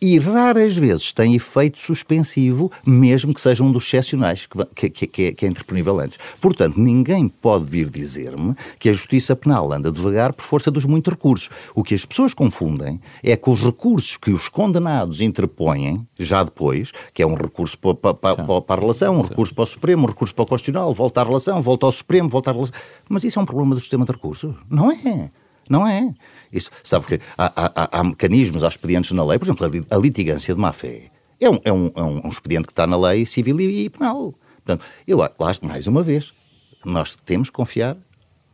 [0.00, 5.24] e raras vezes tem efeito suspensivo, mesmo que seja um dos excepcionais que, que, que,
[5.24, 6.18] é, que é interponível antes.
[6.40, 11.12] Portanto, ninguém pode vir dizer-me que a justiça penal anda devagar por força dos muitos
[11.12, 11.50] recursos.
[11.74, 16.92] O que as pessoas confundem é que os recursos que os condenados interpõem, já depois,
[17.12, 20.04] que é um recurso para, para, para, para a relação, um recurso para o Supremo,
[20.04, 22.80] um recurso para o Constitucional, volta à relação, volta ao Supremo, volta à relação.
[23.08, 24.54] Mas isso é um problema do sistema de recursos?
[24.70, 25.30] Não é.
[25.70, 26.12] Não é.
[26.52, 30.52] Isso, sabe que há, há, há, mecanismos, há expedientes na lei, por exemplo, a litigância
[30.52, 31.10] de má-fé
[31.40, 34.34] é, um, é, um, é um, expediente que está na lei civil e, e penal.
[34.56, 36.34] Portanto, eu acho, mais uma vez,
[36.84, 37.96] nós temos que confiar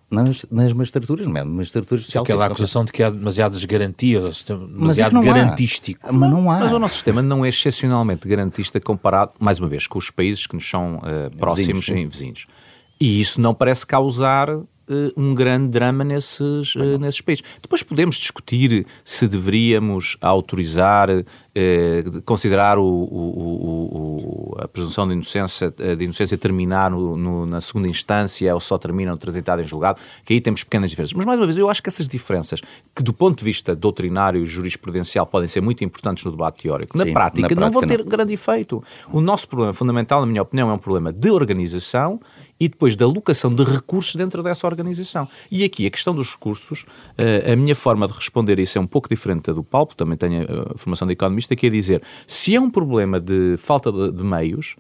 [0.09, 1.43] nas, nas magistraturas, não é?
[1.43, 2.23] Magistratura social.
[2.23, 6.07] Aquela acusação de que há demasiadas garantias, demasiado mas é garantístico.
[6.07, 6.13] Há.
[6.13, 6.61] Mas não há.
[6.61, 10.47] Mas o nosso sistema não é excepcionalmente garantista comparado, mais uma vez, com os países
[10.47, 12.47] que nos são uh, próximos e vizinhos.
[13.01, 14.49] E isso não parece causar
[15.17, 17.45] um grande drama nesses, uh, nesses países.
[17.61, 25.71] Depois podemos discutir se deveríamos autorizar, uh, considerar o, o, o, a presunção de inocência,
[25.71, 30.01] de inocência terminar no, no, na segunda instância ou só termina no transitado em julgado,
[30.25, 31.17] que aí temos pequenas diferenças.
[31.17, 32.61] Mas, mais uma vez, eu acho que essas diferenças,
[32.95, 36.97] que do ponto de vista doutrinário e jurisprudencial podem ser muito importantes no debate teórico,
[36.97, 38.07] na, Sim, prática, na prática não vão ter não.
[38.07, 38.83] grande efeito.
[39.13, 42.21] O nosso problema fundamental, na minha opinião, é um problema de organização
[42.59, 45.29] e depois da alocação de recursos dentro dessa organização.
[45.51, 46.85] E aqui a questão dos recursos,
[47.19, 49.89] eh, a minha forma de responder a isso é um pouco diferente da do Paulo,
[49.97, 53.91] também tenho a formação de economista, que é dizer, se é um problema de falta
[53.93, 54.77] de, de meios,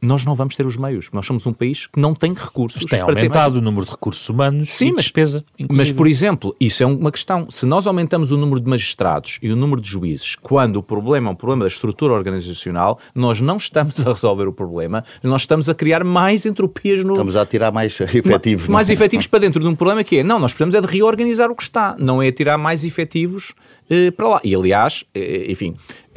[0.00, 1.08] nós não vamos ter os meios.
[1.12, 2.82] Nós somos um país que não tem recursos.
[2.82, 3.62] Mas tem aumentado mais...
[3.62, 5.44] o número de recursos humanos Sim, e mas, despesa.
[5.58, 5.76] Inclusive.
[5.76, 7.50] Mas, por exemplo, isso é uma questão.
[7.50, 11.28] Se nós aumentamos o número de magistrados e o número de juízes, quando o problema
[11.28, 15.68] é um problema da estrutura organizacional, nós não estamos a resolver o problema, nós estamos
[15.68, 17.12] a criar mais entropias no...
[17.12, 18.68] Estamos a tirar mais efetivos.
[18.68, 20.86] Mais, mais efetivos para dentro de um problema que é, não, nós precisamos é de
[20.86, 23.54] reorganizar o que está, não é tirar mais efetivos
[23.88, 24.40] eh, para lá.
[24.44, 25.74] E, aliás, eh, enfim,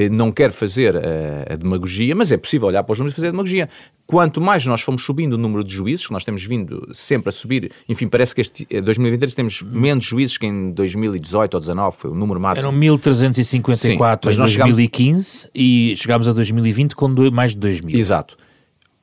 [0.08, 3.28] não quero fazer a, a, demagogia, mas é possível olhar para os números e fazer
[3.28, 3.68] a demagogia.
[4.06, 7.32] Quanto mais nós fomos subindo o número de juízes, que nós temos vindo sempre a
[7.32, 12.12] subir, enfim, parece que este 2023 temos menos juízes que em 2018 ou 2019, foi
[12.12, 12.68] o número máximo.
[12.68, 15.50] Eram 1354 em 2015 chegamos...
[15.54, 17.98] e chegámos a 2020 com mais de 2000.
[17.98, 18.38] Exato.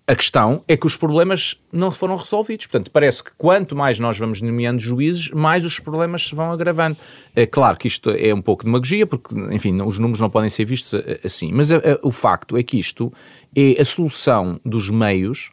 [0.08, 2.66] A questão é que os problemas não foram resolvidos.
[2.66, 6.96] Portanto, parece que quanto mais nós vamos nomeando juízes, mais os problemas se vão agravando.
[7.34, 10.48] É claro que isto é um pouco de demagogia, porque, enfim, os números não podem
[10.48, 11.50] ser vistos assim.
[11.52, 13.12] Mas a, a, o facto é que isto
[13.54, 15.50] é a solução dos meios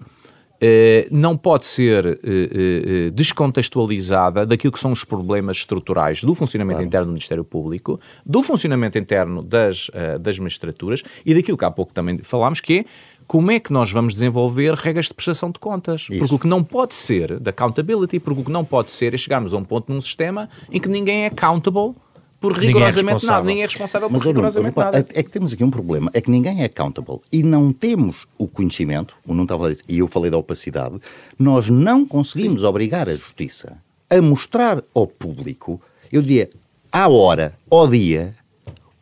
[0.63, 6.77] Uh, não pode ser uh, uh, descontextualizada daquilo que são os problemas estruturais do funcionamento
[6.77, 6.87] claro.
[6.87, 9.91] interno do Ministério Público, do funcionamento interno das,
[10.21, 12.85] das magistraturas e daquilo que há pouco também falámos, que é
[13.33, 16.01] como é que nós vamos desenvolver regras de prestação de contas?
[16.01, 16.19] Isso.
[16.19, 19.17] Porque o que não pode ser da accountability, porque o que não pode ser é
[19.17, 21.95] chegarmos a um ponto num sistema em que ninguém é accountable
[22.39, 24.99] por é rigorosamente é nada, ninguém é responsável por Mas, rigorosamente nada.
[24.99, 28.47] É que temos aqui um problema, é que ninguém é accountable e não temos o
[28.47, 30.99] conhecimento, o não estava a dizer, e eu falei da opacidade,
[31.39, 32.67] nós não conseguimos Sim.
[32.67, 33.81] obrigar a justiça
[34.11, 35.81] a mostrar ao público,
[36.11, 36.51] eu diria,
[36.91, 38.35] à hora, ao dia,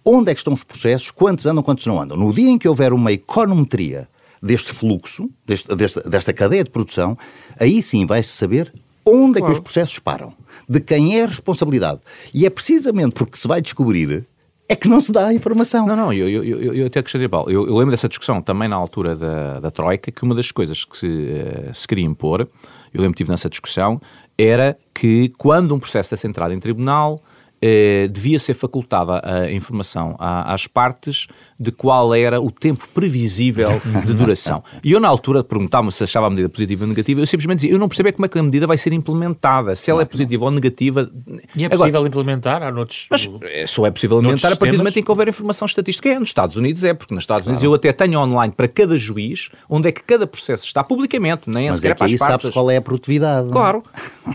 [0.06, 2.16] onde é que estão os processos, quantos andam, quantos não andam.
[2.16, 4.08] No dia em que houver uma econometria
[4.42, 7.18] deste fluxo, deste, desta, desta cadeia de produção,
[7.60, 8.74] aí sim vai-se saber
[9.06, 9.46] onde claro.
[9.46, 10.34] é que os processos param,
[10.68, 12.00] de quem é a responsabilidade.
[12.34, 14.26] E é precisamente porque se vai descobrir
[14.72, 15.86] é que não se dá a informação.
[15.86, 18.70] Não, não, eu, eu, eu, eu até gostaria, Paulo, eu, eu, lembro dessa discussão também
[18.70, 22.48] na altura da, da Troika, que uma das coisas que se, uh, se queria impor,
[22.94, 24.00] eu lembro que tive nessa discussão,
[24.38, 27.22] era que quando um processo é centrado em tribunal,
[27.62, 31.28] eh, devia ser facultada a informação às partes
[31.60, 33.70] de qual era o tempo previsível
[34.06, 34.64] de duração.
[34.84, 37.72] E eu, na altura, perguntava-me se achava a medida positiva ou negativa, eu simplesmente dizia,
[37.72, 40.06] eu não percebo é como é que a medida vai ser implementada, se ela é
[40.06, 41.12] positiva ou negativa.
[41.56, 42.64] E é possível Agora, implementar?
[42.64, 45.28] Há noutros, mas é, só é possível implementar a partir do momento em que houver
[45.28, 46.10] informação estatística.
[46.10, 47.74] É, nos Estados Unidos é, porque nos Estados Unidos claro.
[47.74, 51.70] eu até tenho online para cada juiz, onde é que cada processo está publicamente, nem
[51.70, 52.28] é sequer é para as partes.
[52.28, 53.50] sabes qual é a produtividade.
[53.50, 53.84] Claro.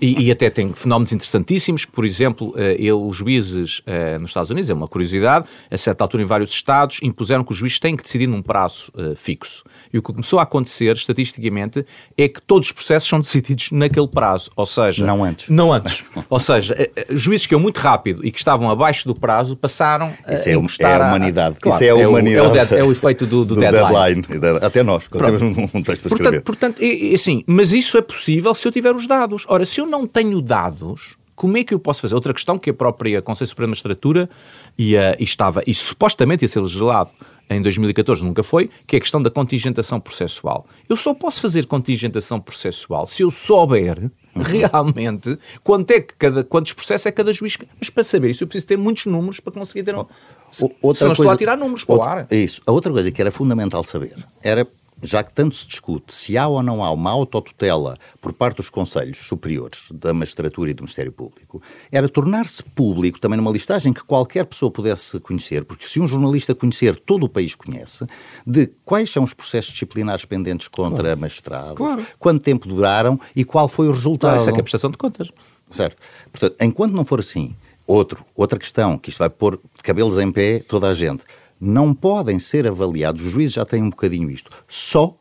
[0.01, 4.31] E, e, até tem fenómenos interessantíssimos, que, por exemplo, eh, ele, os juízes eh, nos
[4.31, 7.81] Estados Unidos, é uma curiosidade, a certa altura em vários estados impuseram que os juízes
[7.81, 9.65] têm que decidir num prazo uh, fixo.
[9.93, 11.85] E o que começou a acontecer, estatisticamente,
[12.17, 15.05] é que todos os processos são decididos naquele prazo, ou seja...
[15.05, 15.49] Não antes.
[15.49, 16.05] Não antes.
[16.29, 20.13] ou seja, uh, juízes que iam muito rápido e que estavam abaixo do prazo passaram
[20.29, 21.57] Isso a é, encostar é a humanidade.
[21.57, 21.61] A...
[21.61, 22.75] Claro, Isso é a humanidade.
[22.75, 24.23] É o, é o, efeito do, do, do deadline.
[24.23, 24.65] deadline.
[24.65, 25.43] Até nós, quando temos
[25.75, 26.43] um, texto para escrever.
[26.43, 29.45] Portanto, é, é, assim, mas isso é possível se eu tiver os dados.
[29.49, 32.15] Ora, se eu não tenho dados como é que eu posso fazer?
[32.15, 34.29] Outra questão que a própria Conselho Supremo de Magistratura
[34.77, 37.11] e, uh, e estava, e supostamente ia ser legislado
[37.49, 40.67] em 2014, nunca foi, que é a questão da contingentação processual.
[40.89, 44.43] Eu só posso fazer contingentação processual se eu souber uhum.
[44.43, 47.57] realmente quanto é que cada, quantos processos é cada juiz.
[47.79, 49.99] Mas para saber isso eu preciso ter muitos números para conseguir ter um.
[50.01, 50.15] Outra
[50.57, 52.27] se não coisa, estou a tirar números para outra, o ar.
[52.33, 52.63] Isso.
[52.67, 54.67] A outra coisa que era fundamental saber era
[55.03, 58.71] já que tanto se discute se há ou não há uma autotutela por parte dos
[58.71, 64.03] Conselhos Superiores da Magistratura e do Ministério Público, era tornar-se público também numa listagem que
[64.03, 68.07] qualquer pessoa pudesse conhecer, porque se um jornalista conhecer, todo o país conhece,
[68.47, 71.21] de quais são os processos disciplinares pendentes contra claro.
[71.21, 72.07] magistrados, claro.
[72.19, 74.31] quanto tempo duraram e qual foi o resultado.
[74.31, 75.29] Claro, isso é que é a prestação de contas.
[75.71, 75.97] Certo.
[76.31, 77.55] Portanto, enquanto não for assim,
[77.87, 81.25] outro, outra questão, que isto vai pôr de cabelos em pé toda a gente
[81.61, 85.17] não podem ser avaliados, os juízes já têm um bocadinho isto, só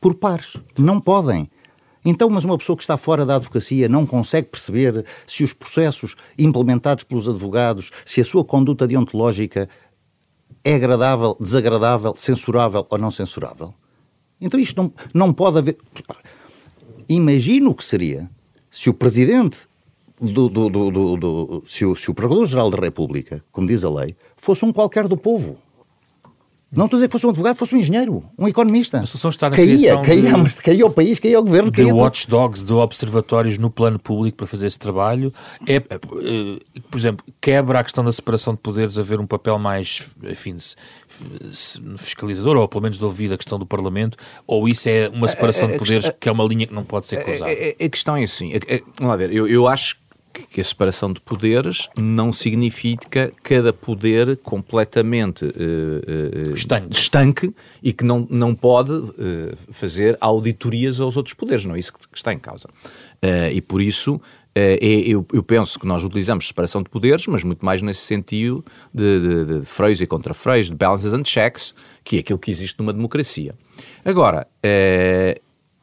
[0.00, 0.56] por pares.
[0.78, 1.50] Não podem.
[2.04, 6.14] Então, mas uma pessoa que está fora da advocacia não consegue perceber se os processos
[6.38, 9.68] implementados pelos advogados, se a sua conduta deontológica
[10.62, 13.74] é agradável, desagradável, censurável ou não censurável?
[14.40, 15.76] Então isto não, não pode haver.
[17.08, 18.30] Imagino o que seria
[18.70, 19.66] se o presidente
[20.20, 24.16] do, do, do, do se o, se o Procurador-Geral da República, como diz a lei,
[24.36, 25.58] fosse um qualquer do povo.
[26.70, 28.98] Não estou a dizer que fosse um advogado, fosse um engenheiro, um economista.
[28.98, 31.70] A solução está na caía, caía, de, caía o país, caía o governo.
[31.70, 35.32] De watchdogs, de observatórios no plano público para fazer esse trabalho.
[35.64, 35.98] É, é, é,
[36.90, 40.56] por exemplo, quebra a questão da separação de poderes, haver um papel mais, enfim,
[41.98, 45.70] fiscalizador, ou pelo menos de ouvir a questão do Parlamento, ou isso é uma separação
[45.70, 47.50] de poderes que é uma linha que não pode ser cruzada?
[47.50, 48.52] A, questão é assim,
[48.98, 50.05] vamos lá ver, eu, eu acho que
[50.60, 56.96] a separação de poderes não significa cada poder completamente uh, uh, estanque.
[56.96, 57.54] estanque.
[57.82, 59.12] e que não, não pode uh,
[59.70, 61.64] fazer auditorias aos outros poderes.
[61.64, 62.68] Não é isso que, que está em causa.
[63.52, 64.20] e por isso
[64.54, 68.64] é, eu, eu, penso que nós utilizamos separação de poderes, mas muito mais nesse sentido
[68.92, 72.78] de, de, de freios e contra-freios, de balances and checks, que é aquilo que existe
[72.78, 73.54] numa democracia.
[74.02, 74.46] Agora,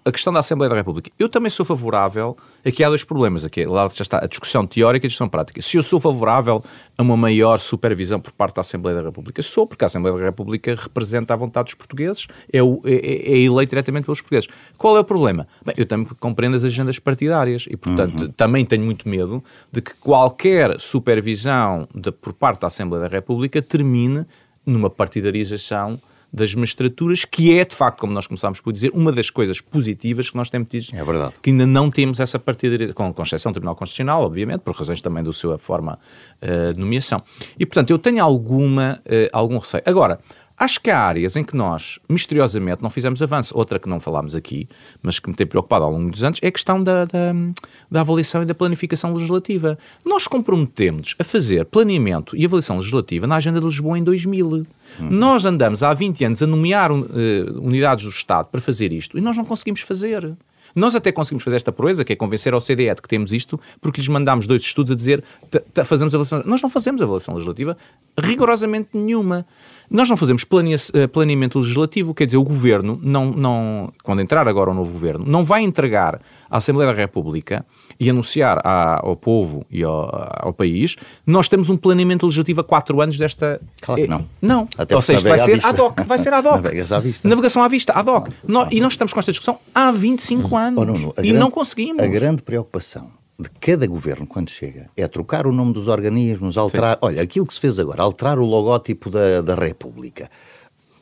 [0.05, 1.09] a questão da Assembleia da República.
[1.17, 2.35] Eu também sou favorável.
[2.65, 3.45] Aqui há dois problemas.
[3.45, 5.61] Aqui, lá já está a discussão teórica e a discussão prática.
[5.61, 6.63] Se eu sou favorável
[6.97, 10.23] a uma maior supervisão por parte da Assembleia da República, sou, porque a Assembleia da
[10.25, 14.49] República representa a vontade dos portugueses, é, o, é, é, é eleito diretamente pelos portugueses.
[14.77, 15.47] Qual é o problema?
[15.65, 18.31] Bem, eu também compreendo as agendas partidárias e, portanto, uhum.
[18.31, 23.61] também tenho muito medo de que qualquer supervisão de, por parte da Assembleia da República
[23.61, 24.25] termine
[24.65, 25.99] numa partidarização
[26.33, 30.31] das magistraturas, que é, de facto, como nós começámos por dizer, uma das coisas positivas
[30.31, 30.87] que nós temos tido.
[30.93, 31.35] É verdade.
[31.41, 35.23] Que ainda não temos essa partidarização, com exceção do Tribunal Constitucional, obviamente, por razões também
[35.23, 35.99] da sua forma
[36.41, 37.21] uh, de nomeação.
[37.59, 39.83] E, portanto, eu tenho alguma, uh, algum receio.
[39.85, 40.19] Agora,
[40.63, 43.53] Acho que há áreas em que nós, misteriosamente, não fizemos avanço.
[43.53, 44.69] Outra que não falámos aqui,
[45.01, 47.33] mas que me tem preocupado ao longo dos anos, é a questão da, da,
[47.91, 49.77] da avaliação e da planificação legislativa.
[50.05, 54.47] Nós comprometemos a fazer planeamento e avaliação legislativa na Agenda de Lisboa em 2000.
[54.47, 54.65] Uhum.
[55.01, 57.05] Nós andamos há 20 anos a nomear uh,
[57.61, 60.33] unidades do Estado para fazer isto e nós não conseguimos fazer.
[60.75, 63.59] Nós até conseguimos fazer esta proeza, que é convencer ao CDE de que temos isto,
[63.79, 65.23] porque lhes mandámos dois estudos a dizer
[65.85, 66.41] fazemos avaliação.
[66.45, 67.77] Nós não fazemos avaliação legislativa
[68.17, 69.45] rigorosamente nenhuma.
[69.89, 70.45] Nós não fazemos
[70.93, 75.25] eh, planeamento legislativo, quer dizer, o governo, não, não, quando entrar agora o novo governo,
[75.27, 76.19] não vai entregar
[76.49, 77.65] à Assembleia da República
[77.99, 80.09] e anunciar ao povo e ao,
[80.47, 83.61] ao, país, nós temos um planeamento legislativo a quatro anos desta.
[83.81, 84.19] Claro que não.
[84.19, 84.67] Eh, não.
[84.77, 85.99] Até Ou seja, vai ser ad hoc.
[86.05, 86.65] Vai ser ad hoc.
[86.91, 87.27] à vista.
[87.27, 88.29] Navegação à vista, ad hoc.
[88.47, 90.81] Nós, e nós estamos com esta discussão há 25 anos.
[90.81, 91.09] Oh, não, não.
[91.17, 92.01] E grande, não conseguimos.
[92.01, 96.93] A grande preocupação de cada governo, quando chega, é trocar o nome dos organismos, alterar.
[96.93, 96.99] Sim.
[97.01, 100.29] Olha, aquilo que se fez agora, alterar o logótipo da, da República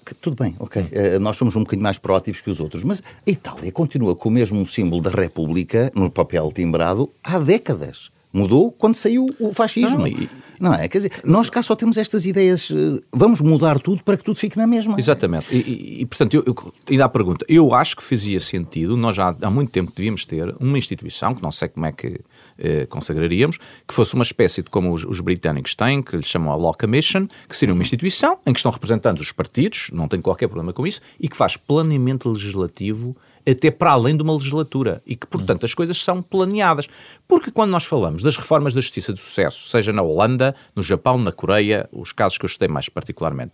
[0.04, 3.02] que tudo bem, ok, uh, nós somos um bocadinho mais proativos que os outros, mas
[3.02, 8.10] a Itália continua com o mesmo símbolo da República no papel timbrado há décadas.
[8.34, 10.00] Mudou quando saiu o fascismo.
[10.00, 10.30] Não, e...
[10.58, 10.88] não, é?
[10.88, 14.38] Quer dizer, nós cá só temos estas ideias, eh, vamos mudar tudo para que tudo
[14.38, 14.96] fique na mesma.
[14.98, 15.54] Exatamente.
[15.54, 19.18] E, e, e portanto, eu, eu, ainda a pergunta, eu acho que fazia sentido, nós
[19.18, 22.22] já há muito tempo devíamos ter uma instituição, que não sei como é que
[22.64, 23.58] eh, consagraríamos,
[23.88, 26.76] que fosse uma espécie de como os, os, britânicos têm, que lhes chamam a Law
[26.80, 30.72] Commission, que seria uma instituição em que estão representantes os partidos, não tenho qualquer problema
[30.72, 33.16] com isso, e que faz planeamento legislativo
[33.48, 36.88] até para além de uma legislatura e que, portanto, as coisas são planeadas.
[37.28, 41.18] Porque quando nós falamos das reformas da justiça de sucesso, seja na Holanda, no Japão,
[41.18, 43.54] na Coreia, os casos que eu estudei mais particularmente,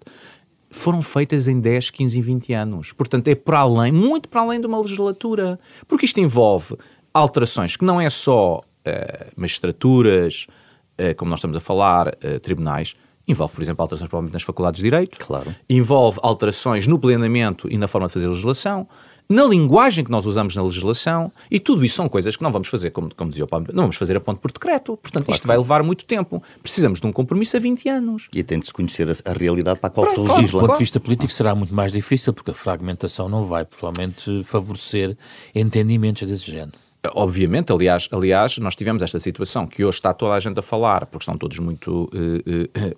[0.69, 2.91] foram feitas em 10, 15 e 20 anos.
[2.91, 5.57] Portanto, é para além, muito para além de uma legislatura.
[5.87, 6.75] Porque isto envolve
[7.13, 10.47] alterações que não é só uh, magistraturas,
[10.99, 12.95] uh, como nós estamos a falar, uh, tribunais,
[13.27, 15.53] envolve, por exemplo, alterações provavelmente nas faculdades de Direito, claro.
[15.69, 18.88] envolve alterações no planeamento e na forma de fazer legislação,
[19.29, 22.69] na linguagem que nós usamos na legislação, e tudo isso são coisas que não vamos
[22.69, 24.95] fazer, como, como dizia o Paulo, não vamos fazer a ponto por decreto.
[24.95, 25.35] Portanto, claro.
[25.35, 26.41] isto vai levar muito tempo.
[26.63, 28.29] Precisamos de um compromisso a 20 anos.
[28.33, 30.47] E tem de se conhecer a, a realidade para a qual Pronto, se legisla.
[30.47, 33.65] Claro, do ponto de vista político será muito mais difícil, porque a fragmentação não vai,
[33.65, 35.17] provavelmente, favorecer
[35.53, 36.86] entendimentos desse género.
[37.13, 41.05] Obviamente, aliás, aliás, nós tivemos esta situação que hoje está toda a gente a falar,
[41.05, 42.97] porque estão todos muito uh,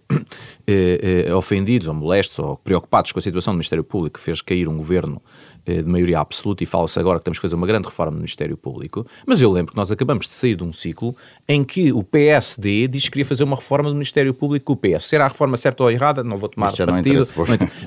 [1.32, 4.68] uh, ofendidos ou molestos ou preocupados com a situação do Ministério Público que fez cair
[4.68, 5.22] um governo
[5.66, 8.58] de maioria absoluta e fala-se agora que temos que fazer uma grande reforma no Ministério
[8.58, 11.16] Público, mas eu lembro que nós acabamos de sair de um ciclo
[11.48, 14.76] em que o PSD diz que queria fazer uma reforma do Ministério Público com o
[14.76, 15.04] PS.
[15.04, 16.24] Será a reforma certa ou errada?
[16.24, 17.20] Não vou tomar partido.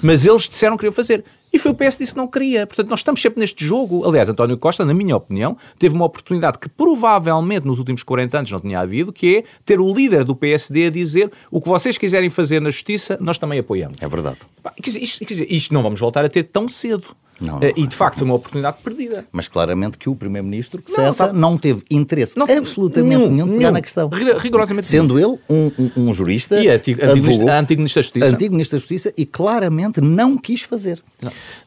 [0.00, 1.24] Mas eles disseram que queriam fazer.
[1.52, 2.66] E foi o PS que disse que não queria.
[2.66, 4.06] Portanto, nós estamos sempre neste jogo.
[4.08, 8.50] Aliás, António Costa, na minha opinião, teve uma oportunidade que provavelmente nos últimos 40 anos
[8.50, 11.98] não tinha havido, que é ter o líder do PSD a dizer o que vocês
[11.98, 13.98] quiserem fazer na justiça, nós também apoiamos.
[14.00, 14.38] É verdade.
[14.84, 17.14] Isto, isto não vamos voltar a ter tão cedo.
[17.42, 19.24] Não, não, e de facto foi uma oportunidade perdida.
[19.32, 21.32] Mas claramente que o Primeiro-Ministro que não, cessa, tá...
[21.32, 24.08] não teve interesse não, absolutamente nenhum, nenhum de pegar na questão.
[24.38, 26.60] Rigorosamente Sendo ele um, um, um jurista.
[26.62, 28.26] E antigo, antigo, antigo Ministro da Justiça.
[28.26, 31.02] Antigo Ministro da Justiça e claramente não quis fazer.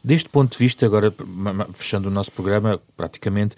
[0.02, 1.12] Deste ponto de vista, agora
[1.74, 3.56] fechando o nosso programa, praticamente,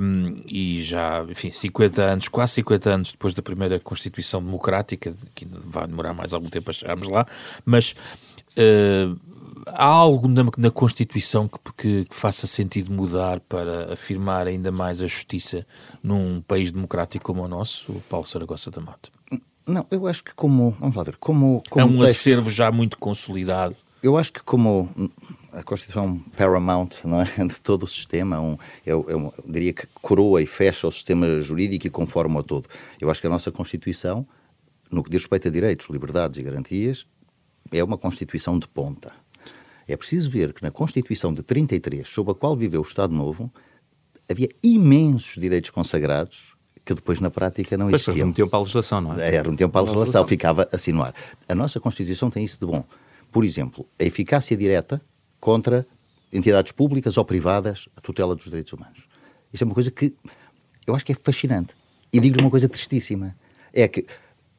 [0.00, 5.46] um, e já, enfim, 50 anos, quase 50 anos depois da primeira Constituição Democrática, que
[5.50, 7.26] vai demorar mais algum tempo a chegarmos lá,
[7.64, 7.94] mas.
[8.58, 9.16] Uh,
[9.66, 15.00] há algo na, na Constituição que, que, que, faça sentido mudar para afirmar ainda mais
[15.00, 15.66] a justiça
[16.02, 19.10] num país democrático como o nosso, o Paulo Saragossa da Mata?
[19.66, 21.62] Não, eu acho que como, vamos lá ver, como...
[21.68, 23.76] como é um texto, acervo já muito consolidado.
[24.02, 24.88] Eu acho que como
[25.52, 27.24] a Constituição paramount não é?
[27.46, 31.86] de todo o sistema, um, eu, eu, diria que coroa e fecha o sistema jurídico
[31.86, 32.68] e conforma a todo.
[33.00, 34.26] Eu acho que a nossa Constituição,
[34.90, 37.06] no que diz respeito a direitos, liberdades e garantias,
[37.70, 39.12] é uma Constituição de ponta.
[39.92, 43.52] É preciso ver que na Constituição de 33, sob a qual viveu o Estado Novo,
[44.30, 48.14] havia imensos direitos consagrados que depois na prática não existiam.
[48.14, 49.34] Mas remetiam para a legislação, não é?
[49.34, 51.14] É, remetiam para a legislação, ficava assim no ar.
[51.48, 52.84] A nossa Constituição tem isso de bom.
[53.30, 55.00] Por exemplo, a eficácia direta
[55.38, 55.86] contra
[56.32, 59.00] entidades públicas ou privadas, a tutela dos direitos humanos.
[59.52, 60.14] Isso é uma coisa que
[60.86, 61.74] eu acho que é fascinante.
[62.12, 63.36] E digo-lhe uma coisa tristíssima:
[63.72, 64.06] é que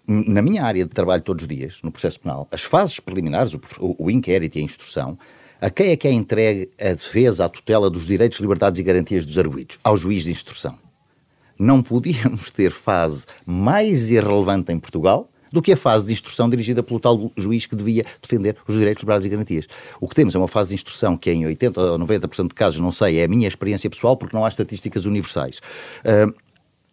[0.07, 3.95] na minha área de trabalho todos os dias, no processo penal, as fases preliminares, o,
[3.97, 5.17] o, inquérito e a instrução,
[5.59, 9.25] a quem é que é entregue a defesa, a tutela dos direitos, liberdades e garantias
[9.25, 9.79] dos arguídos?
[9.83, 10.77] Ao juiz de instrução.
[11.57, 16.81] Não podíamos ter fase mais irrelevante em Portugal do que a fase de instrução dirigida
[16.81, 19.67] pelo tal juiz que devia defender os direitos, liberdades e garantias.
[19.99, 22.79] O que temos é uma fase de instrução que em 80 ou 90% de casos,
[22.79, 25.59] não sei, é a minha experiência pessoal porque não há estatísticas universais.
[26.05, 26.33] Uh,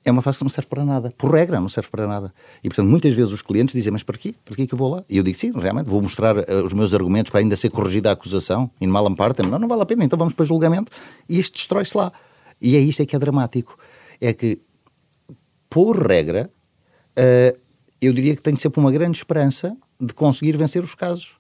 [0.05, 1.12] é uma fase que não serve para nada.
[1.16, 2.32] Por regra, não serve para nada.
[2.62, 4.34] E, portanto, muitas vezes os clientes dizem, mas para quê?
[4.44, 5.05] Para quê que eu vou lá?
[5.09, 8.09] E eu digo, sim, realmente, vou mostrar uh, os meus argumentos para ainda ser corrigida
[8.09, 9.46] a acusação, in malam partem.
[9.46, 10.90] Não, não vale a pena, então vamos para julgamento
[11.28, 12.12] e isto destrói-se lá.
[12.61, 13.78] E é isto é que é dramático.
[14.20, 14.61] É que,
[15.68, 16.51] por regra,
[17.18, 17.59] uh,
[18.01, 21.36] eu diria que tenho sempre uma grande esperança de conseguir vencer os casos.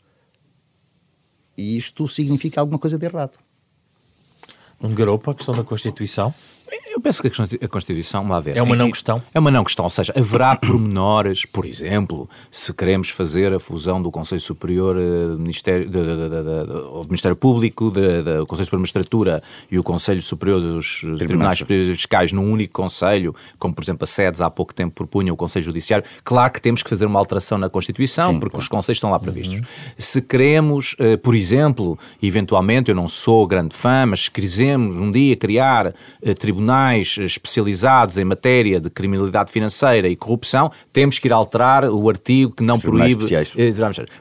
[1.56, 3.38] E isto significa alguma coisa de errado.
[4.80, 6.32] Um garoto, a questão da Constituição?
[6.98, 7.28] Eu penso que
[7.64, 9.22] a Constituição, lá ver, é uma não questão.
[9.32, 14.02] É uma não questão, ou seja, haverá pormenores, por exemplo, se queremos fazer a fusão
[14.02, 18.76] do Conselho Superior uh, Ministério, de, de, de, do Ministério Público, do Conselho Superior de
[18.76, 24.04] Magistratura e o Conselho Superior dos Tribunais, Tribunais Fiscais num único Conselho, como por exemplo
[24.04, 27.18] a SEDES há pouco tempo propunha o Conselho Judiciário, claro que temos que fazer uma
[27.18, 28.62] alteração na Constituição, Sim, porque claro.
[28.62, 29.54] os Conselhos estão lá previstos.
[29.54, 29.64] Uhum.
[29.96, 35.10] Se queremos, uh, por exemplo, eventualmente, eu não sou grande fã, mas se quisermos um
[35.10, 41.28] dia criar uh, tribunais tribunais especializados em matéria de criminalidade financeira e corrupção, temos que
[41.28, 43.24] ir alterar o artigo que não proíbe.
[43.32, 43.70] Eh,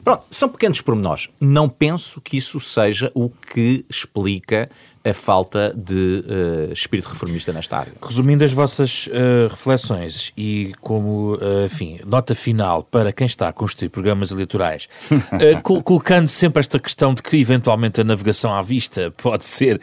[0.04, 1.28] Pronto, são pequenos pormenores.
[1.40, 4.66] Não penso que isso seja o que explica
[5.04, 7.92] a falta de uh, espírito reformista nesta área.
[8.02, 13.52] Resumindo as vossas uh, reflexões e como, uh, enfim, nota final para quem está a
[13.52, 14.88] construir programas eleitorais,
[15.62, 19.80] col colocando sempre esta questão de que eventualmente a navegação à vista pode ser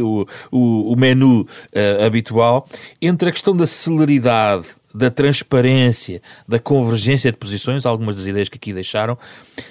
[0.00, 1.46] o, o, o menu
[2.04, 2.66] habitual,
[3.00, 8.56] entre a questão da celeridade da transparência, da convergência de posições, algumas das ideias que
[8.56, 9.18] aqui deixaram,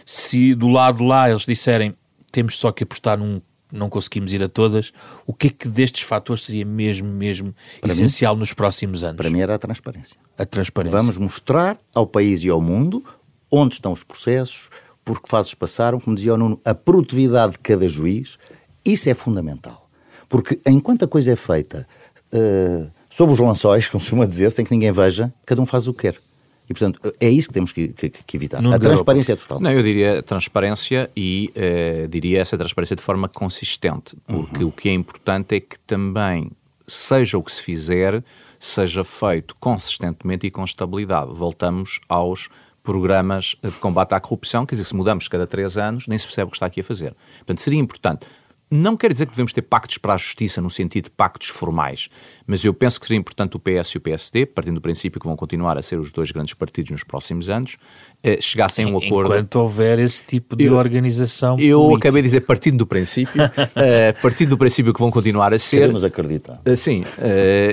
[0.05, 1.95] se do lado de lá eles disserem
[2.31, 3.41] temos só que apostar num
[3.71, 4.93] não conseguimos ir a todas,
[5.25, 9.17] o que é que destes fatores seria mesmo, mesmo para essencial mim, nos próximos anos?
[9.17, 10.15] Para mim era a transparência.
[10.37, 10.97] A transparência.
[10.97, 13.03] Vamos mostrar ao país e ao mundo
[13.51, 14.69] onde estão os processos,
[15.03, 18.37] por que fases passaram, como dizia o Nuno, a produtividade de cada juiz,
[18.85, 19.87] isso é fundamental.
[20.27, 21.87] Porque enquanto a coisa é feita
[22.33, 25.87] uh, sob os lençóis, como se costuma dizer, sem que ninguém veja, cada um faz
[25.87, 26.26] o que quer.
[26.69, 28.61] E, portanto, é isso que temos que, que, que evitar.
[28.61, 29.59] Não a transparência é total.
[29.61, 34.69] Não, eu diria transparência e uh, diria essa transparência de forma consistente, porque uhum.
[34.69, 36.51] o que é importante é que também,
[36.85, 38.21] seja o que se fizer,
[38.59, 41.33] seja feito consistentemente e com estabilidade.
[41.33, 42.49] Voltamos aos
[42.83, 46.47] programas de combate à corrupção, quer dizer, se mudamos cada três anos, nem se percebe
[46.47, 47.13] o que está aqui a fazer.
[47.39, 48.25] Portanto, seria importante
[48.69, 52.09] não quer dizer que devemos ter pactos para a justiça no sentido de pactos formais,
[52.45, 55.25] mas eu penso que seria importante o PS e o PSD, partindo do princípio que
[55.25, 57.77] vão continuar a ser os dois grandes partidos nos próximos anos,
[58.21, 59.33] eh, chegassem a um acordo.
[59.33, 61.57] Enquanto houver esse tipo de eu, organização.
[61.59, 62.07] Eu política.
[62.07, 63.41] acabei de dizer partindo do princípio,
[63.75, 65.77] eh, partindo do princípio que vão continuar a ser.
[65.77, 66.59] Queremos acreditar.
[66.65, 67.03] Eh, sim,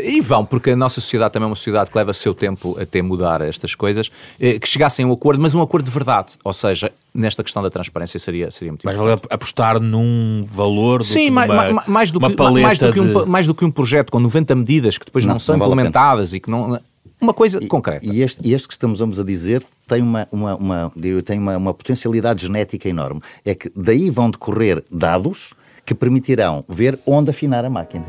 [0.03, 3.03] e vão, porque a nossa sociedade também é uma sociedade que leva seu tempo até
[3.03, 6.92] mudar estas coisas, que chegassem a um acordo, mas um acordo de verdade, ou seja,
[7.12, 11.49] nesta questão da transparência seria, seria muito Mas vale apostar num valor do Sim, mais,
[11.49, 13.28] mais, mais, do que, mais, do que um, de...
[13.28, 16.35] mais do que um projeto com 90 medidas que depois não, não são não implementadas
[16.35, 16.80] e que não.
[17.20, 18.05] Uma coisa e, concreta.
[18.05, 20.93] E este, este que estamos a dizer tem, uma, uma, uma,
[21.24, 23.20] tem uma, uma potencialidade genética enorme.
[23.45, 25.55] É que daí vão decorrer dados
[25.85, 28.05] que permitirão ver onde afinar a máquina.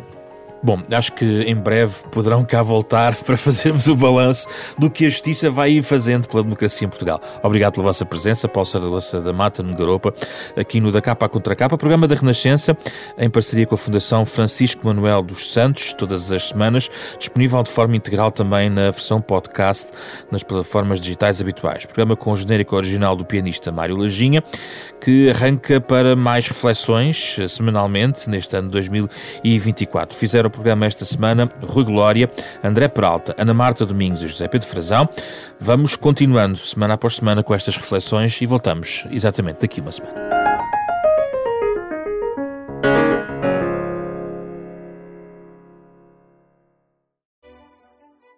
[0.63, 4.47] Bom, acho que em breve poderão cá voltar para fazermos o balanço
[4.77, 7.21] do que a Justiça vai ir fazendo pela democracia em Portugal.
[7.43, 10.13] Obrigado pela vossa presença, Paulo Saragossa da Mata, no Garopa,
[10.57, 12.75] aqui no Da Capa à Contra Capa, programa da Renascença,
[13.17, 16.89] em parceria com a Fundação Francisco Manuel dos Santos, todas as semanas,
[17.19, 19.91] disponível de forma integral também na versão podcast
[20.31, 21.85] nas plataformas digitais habituais.
[21.85, 24.43] Programa com o genérico original do pianista Mário Lajinha,
[24.99, 30.17] que arranca para mais reflexões eh, semanalmente neste ano 2024.
[30.17, 32.29] Fizeram programa esta semana Rui Glória,
[32.63, 35.07] André Peralta, Ana Marta Domingos e José Pedro Frazão.
[35.59, 40.25] Vamos continuando semana após semana com estas reflexões e voltamos exatamente daqui uma semana.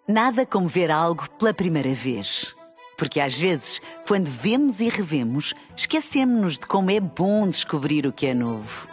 [0.08, 2.56] Nada como ver algo pela primeira vez.
[2.98, 8.26] Porque às vezes, quando vemos e revemos, esquecemos-nos de como é bom descobrir o que
[8.26, 8.88] é novo.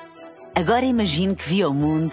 [0.55, 2.13] Agora imagine que viu o mundo